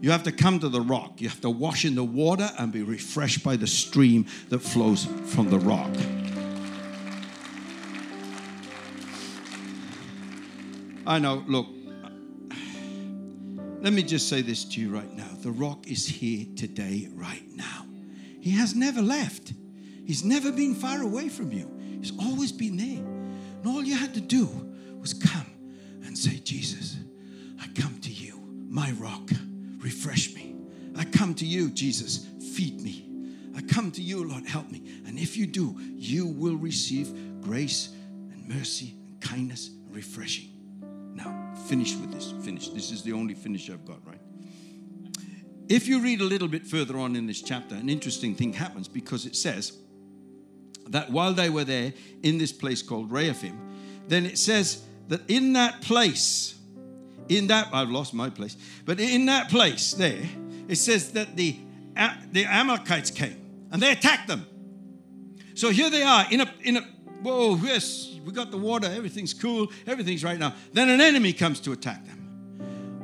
You 0.00 0.12
have 0.12 0.22
to 0.22 0.32
come 0.32 0.60
to 0.60 0.68
the 0.68 0.80
rock. 0.80 1.20
You 1.20 1.28
have 1.28 1.40
to 1.40 1.50
wash 1.50 1.84
in 1.84 1.96
the 1.96 2.04
water 2.04 2.48
and 2.56 2.72
be 2.72 2.84
refreshed 2.84 3.42
by 3.42 3.56
the 3.56 3.66
stream 3.66 4.26
that 4.48 4.60
flows 4.60 5.06
from 5.26 5.50
the 5.50 5.58
rock. 5.58 5.90
I 11.04 11.18
know, 11.18 11.42
look, 11.48 11.66
let 13.80 13.92
me 13.92 14.04
just 14.04 14.28
say 14.28 14.40
this 14.40 14.64
to 14.66 14.80
you 14.80 14.94
right 14.94 15.12
now. 15.12 15.30
The 15.40 15.50
rock 15.50 15.88
is 15.88 16.06
here 16.06 16.46
today, 16.56 17.08
right 17.12 17.42
now. 17.56 17.86
He 18.40 18.52
has 18.52 18.76
never 18.76 19.02
left, 19.02 19.52
He's 20.06 20.22
never 20.24 20.52
been 20.52 20.76
far 20.76 21.02
away 21.02 21.28
from 21.28 21.50
you, 21.50 21.68
He's 22.00 22.12
always 22.20 22.52
been 22.52 22.76
there. 22.76 23.21
And 23.62 23.70
all 23.70 23.84
you 23.84 23.96
had 23.96 24.12
to 24.14 24.20
do 24.20 24.48
was 25.00 25.14
come 25.14 25.46
and 26.04 26.18
say, 26.18 26.38
Jesus, 26.38 26.96
I 27.60 27.68
come 27.80 27.96
to 28.00 28.10
you, 28.10 28.42
my 28.68 28.90
rock, 28.92 29.30
refresh 29.78 30.34
me. 30.34 30.56
I 30.96 31.04
come 31.04 31.32
to 31.36 31.46
you, 31.46 31.70
Jesus, 31.70 32.26
feed 32.56 32.80
me. 32.80 33.08
I 33.56 33.62
come 33.62 33.92
to 33.92 34.02
you, 34.02 34.24
Lord, 34.28 34.46
help 34.46 34.68
me. 34.68 34.82
And 35.06 35.16
if 35.16 35.36
you 35.36 35.46
do, 35.46 35.78
you 35.94 36.26
will 36.26 36.56
receive 36.56 37.40
grace 37.40 37.90
and 38.32 38.48
mercy 38.48 38.96
and 39.06 39.20
kindness 39.20 39.68
and 39.68 39.94
refreshing. 39.94 40.48
Now, 41.14 41.52
finish 41.68 41.94
with 41.94 42.12
this. 42.12 42.34
Finish. 42.44 42.70
This 42.70 42.90
is 42.90 43.04
the 43.04 43.12
only 43.12 43.34
finish 43.34 43.70
I've 43.70 43.84
got, 43.84 44.04
right? 44.04 44.18
If 45.68 45.86
you 45.86 46.00
read 46.00 46.20
a 46.20 46.24
little 46.24 46.48
bit 46.48 46.66
further 46.66 46.98
on 46.98 47.14
in 47.14 47.28
this 47.28 47.40
chapter, 47.40 47.76
an 47.76 47.88
interesting 47.88 48.34
thing 48.34 48.54
happens 48.54 48.88
because 48.88 49.24
it 49.24 49.36
says, 49.36 49.78
that 50.88 51.10
while 51.10 51.32
they 51.32 51.50
were 51.50 51.64
there 51.64 51.92
in 52.22 52.38
this 52.38 52.52
place 52.52 52.82
called 52.82 53.10
Rephaim, 53.10 53.58
then 54.08 54.26
it 54.26 54.38
says 54.38 54.82
that 55.08 55.20
in 55.28 55.52
that 55.54 55.80
place, 55.82 56.54
in 57.28 57.46
that, 57.48 57.68
I've 57.72 57.90
lost 57.90 58.14
my 58.14 58.30
place, 58.30 58.56
but 58.84 59.00
in 59.00 59.26
that 59.26 59.48
place 59.48 59.92
there, 59.92 60.22
it 60.68 60.76
says 60.76 61.12
that 61.12 61.36
the, 61.36 61.56
the 62.32 62.44
Amalekites 62.44 63.10
came 63.10 63.36
and 63.70 63.80
they 63.80 63.92
attacked 63.92 64.28
them. 64.28 64.46
So 65.54 65.70
here 65.70 65.90
they 65.90 66.02
are 66.02 66.26
in 66.30 66.40
a, 66.40 66.54
in 66.62 66.76
a, 66.76 66.80
whoa, 67.22 67.56
yes, 67.56 68.18
we 68.24 68.32
got 68.32 68.50
the 68.50 68.58
water, 68.58 68.86
everything's 68.86 69.34
cool, 69.34 69.68
everything's 69.86 70.24
right 70.24 70.38
now. 70.38 70.54
Then 70.72 70.88
an 70.88 71.00
enemy 71.00 71.32
comes 71.32 71.60
to 71.60 71.72
attack 71.72 72.04
them. 72.06 72.18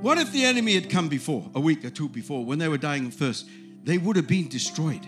What 0.00 0.18
if 0.18 0.30
the 0.32 0.44
enemy 0.44 0.74
had 0.74 0.88
come 0.88 1.08
before, 1.08 1.50
a 1.54 1.60
week 1.60 1.84
or 1.84 1.90
two 1.90 2.08
before, 2.08 2.44
when 2.44 2.58
they 2.58 2.68
were 2.68 2.78
dying 2.78 3.10
first? 3.10 3.48
They 3.82 3.98
would 3.98 4.16
have 4.16 4.28
been 4.28 4.48
destroyed. 4.48 5.06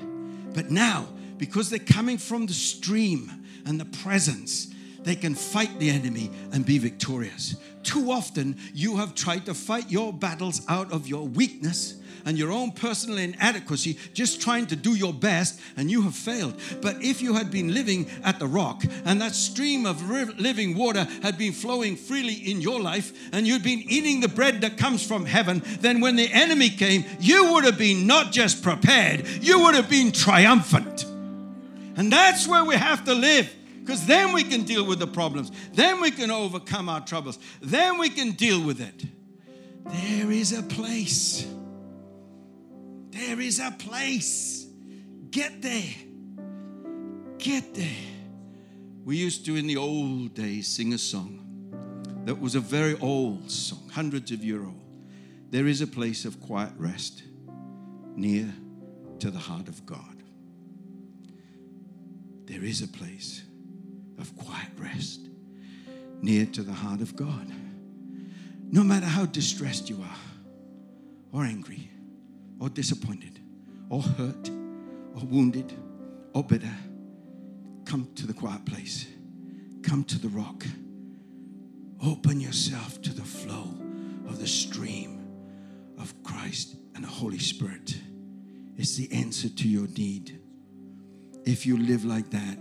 But 0.52 0.70
now 0.70 1.09
because 1.40 1.70
they're 1.70 1.79
coming 1.79 2.18
from 2.18 2.44
the 2.44 2.53
stream 2.53 3.33
and 3.64 3.81
the 3.81 3.87
presence, 3.87 4.68
they 5.03 5.16
can 5.16 5.35
fight 5.35 5.76
the 5.79 5.88
enemy 5.88 6.31
and 6.53 6.66
be 6.66 6.76
victorious. 6.76 7.57
Too 7.83 8.12
often, 8.12 8.59
you 8.74 8.98
have 8.98 9.14
tried 9.14 9.46
to 9.46 9.55
fight 9.55 9.90
your 9.90 10.12
battles 10.12 10.61
out 10.68 10.92
of 10.92 11.09
your 11.09 11.26
weakness 11.26 11.94
and 12.26 12.37
your 12.37 12.53
own 12.53 12.72
personal 12.72 13.16
inadequacy, 13.16 13.96
just 14.12 14.42
trying 14.42 14.66
to 14.66 14.76
do 14.76 14.94
your 14.94 15.14
best, 15.14 15.59
and 15.79 15.90
you 15.90 16.03
have 16.03 16.14
failed. 16.14 16.55
But 16.83 17.03
if 17.03 17.22
you 17.22 17.33
had 17.33 17.50
been 17.50 17.72
living 17.72 18.11
at 18.22 18.38
the 18.38 18.46
rock 18.46 18.85
and 19.07 19.22
that 19.22 19.35
stream 19.35 19.87
of 19.87 20.11
living 20.11 20.76
water 20.76 21.09
had 21.22 21.38
been 21.38 21.55
flowing 21.55 21.96
freely 21.96 22.35
in 22.35 22.61
your 22.61 22.83
life, 22.83 23.31
and 23.33 23.46
you'd 23.46 23.64
been 23.64 23.83
eating 23.88 24.20
the 24.20 24.29
bread 24.29 24.61
that 24.61 24.76
comes 24.76 25.07
from 25.07 25.24
heaven, 25.24 25.62
then 25.81 26.03
when 26.03 26.16
the 26.16 26.31
enemy 26.31 26.68
came, 26.68 27.07
you 27.18 27.55
would 27.55 27.64
have 27.64 27.79
been 27.79 28.07
not 28.07 28.31
just 28.31 28.62
prepared, 28.62 29.26
you 29.40 29.61
would 29.61 29.74
have 29.74 29.88
been 29.88 30.12
triumphant. 30.12 31.07
And 31.96 32.12
that's 32.12 32.46
where 32.46 32.64
we 32.64 32.76
have 32.76 33.05
to 33.05 33.14
live 33.14 33.53
because 33.81 34.07
then 34.07 34.33
we 34.33 34.44
can 34.44 34.62
deal 34.62 34.87
with 34.87 34.98
the 34.98 35.07
problems. 35.07 35.50
Then 35.72 36.00
we 36.00 36.11
can 36.11 36.31
overcome 36.31 36.88
our 36.88 37.00
troubles. 37.00 37.38
Then 37.61 37.98
we 37.98 38.09
can 38.09 38.33
deal 38.33 38.62
with 38.64 38.81
it. 38.81 39.05
There 39.85 40.31
is 40.31 40.53
a 40.57 40.62
place. 40.62 41.46
There 43.11 43.40
is 43.40 43.59
a 43.59 43.72
place. 43.72 44.66
Get 45.31 45.62
there. 45.62 45.94
Get 47.38 47.74
there. 47.74 47.88
We 49.05 49.16
used 49.16 49.44
to, 49.46 49.57
in 49.57 49.66
the 49.66 49.76
old 49.76 50.35
days, 50.35 50.68
sing 50.68 50.92
a 50.92 50.98
song 50.98 51.38
that 52.26 52.38
was 52.38 52.55
a 52.55 52.61
very 52.61 52.96
old 53.00 53.50
song, 53.50 53.90
hundreds 53.92 54.31
of 54.31 54.44
year 54.44 54.62
old. 54.62 54.81
There 55.50 55.66
is 55.66 55.81
a 55.81 55.87
place 55.87 56.24
of 56.24 56.40
quiet 56.40 56.72
rest 56.76 57.22
near 58.14 58.53
to 59.18 59.31
the 59.31 59.38
heart 59.38 59.68
of 59.68 59.85
God 59.85 60.09
there 62.50 62.64
is 62.64 62.82
a 62.82 62.88
place 62.88 63.44
of 64.18 64.36
quiet 64.36 64.70
rest 64.76 65.28
near 66.20 66.44
to 66.46 66.62
the 66.62 66.72
heart 66.72 67.00
of 67.00 67.14
God. 67.14 67.46
No 68.72 68.82
matter 68.82 69.06
how 69.06 69.24
distressed 69.26 69.88
you 69.88 70.02
are, 70.02 70.18
or 71.32 71.44
angry, 71.44 71.88
or 72.58 72.68
disappointed, 72.68 73.38
or 73.88 74.02
hurt, 74.02 74.50
or 75.14 75.24
wounded, 75.26 75.72
or 76.34 76.42
bitter, 76.42 76.74
come 77.84 78.08
to 78.16 78.26
the 78.26 78.34
quiet 78.34 78.64
place. 78.66 79.06
Come 79.84 80.02
to 80.04 80.18
the 80.18 80.28
rock. 80.28 80.64
Open 82.04 82.40
yourself 82.40 83.00
to 83.02 83.12
the 83.12 83.22
flow 83.22 83.74
of 84.28 84.40
the 84.40 84.46
stream 84.46 85.24
of 85.98 86.12
Christ 86.24 86.74
and 86.96 87.04
the 87.04 87.08
Holy 87.08 87.38
Spirit. 87.38 87.96
It's 88.76 88.96
the 88.96 89.12
answer 89.12 89.48
to 89.48 89.68
your 89.68 89.86
need. 89.86 90.40
If 91.50 91.66
you 91.66 91.76
live 91.76 92.04
like 92.04 92.30
that, 92.30 92.58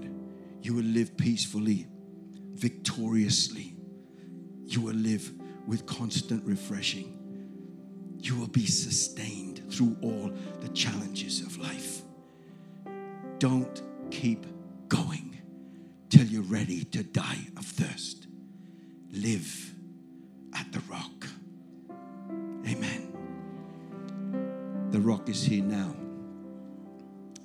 you 0.64 0.74
will 0.74 0.82
live 0.82 1.16
peacefully, 1.16 1.86
victoriously. 2.56 3.76
You 4.66 4.82
will 4.82 4.96
live 4.96 5.32
with 5.68 5.86
constant 5.86 6.44
refreshing. 6.44 7.16
You 8.18 8.36
will 8.36 8.48
be 8.48 8.66
sustained 8.66 9.72
through 9.72 9.96
all 10.02 10.34
the 10.62 10.70
challenges 10.70 11.42
of 11.42 11.56
life. 11.60 12.02
Don't 13.38 13.80
keep 14.10 14.48
going 14.88 15.40
till 16.10 16.26
you're 16.26 16.42
ready 16.42 16.84
to 16.86 17.04
die 17.04 17.48
of 17.58 17.66
thirst. 17.66 18.26
Live 19.12 19.72
at 20.56 20.72
the 20.72 20.82
rock. 20.90 21.28
Amen. 22.68 23.14
The 24.90 25.00
rock 25.00 25.30
is 25.30 25.44
here 25.44 25.64
now 25.64 25.94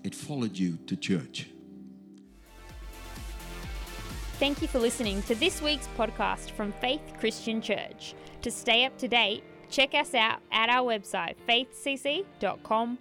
it 0.04 0.14
followed 0.14 0.56
you 0.56 0.78
to 0.86 0.96
church. 0.96 1.48
Thank 4.38 4.62
you 4.62 4.68
for 4.68 4.78
listening 4.78 5.22
to 5.22 5.34
this 5.34 5.62
week's 5.62 5.88
podcast 5.96 6.50
from 6.50 6.72
Faith 6.80 7.00
Christian 7.18 7.62
Church. 7.62 8.14
To 8.42 8.50
stay 8.50 8.84
up 8.84 8.98
to 8.98 9.08
date, 9.08 9.42
check 9.70 9.94
us 9.94 10.12
out 10.14 10.40
at 10.52 10.68
our 10.68 10.84
website 10.84 11.36
faithcc.com.au. 11.48 12.94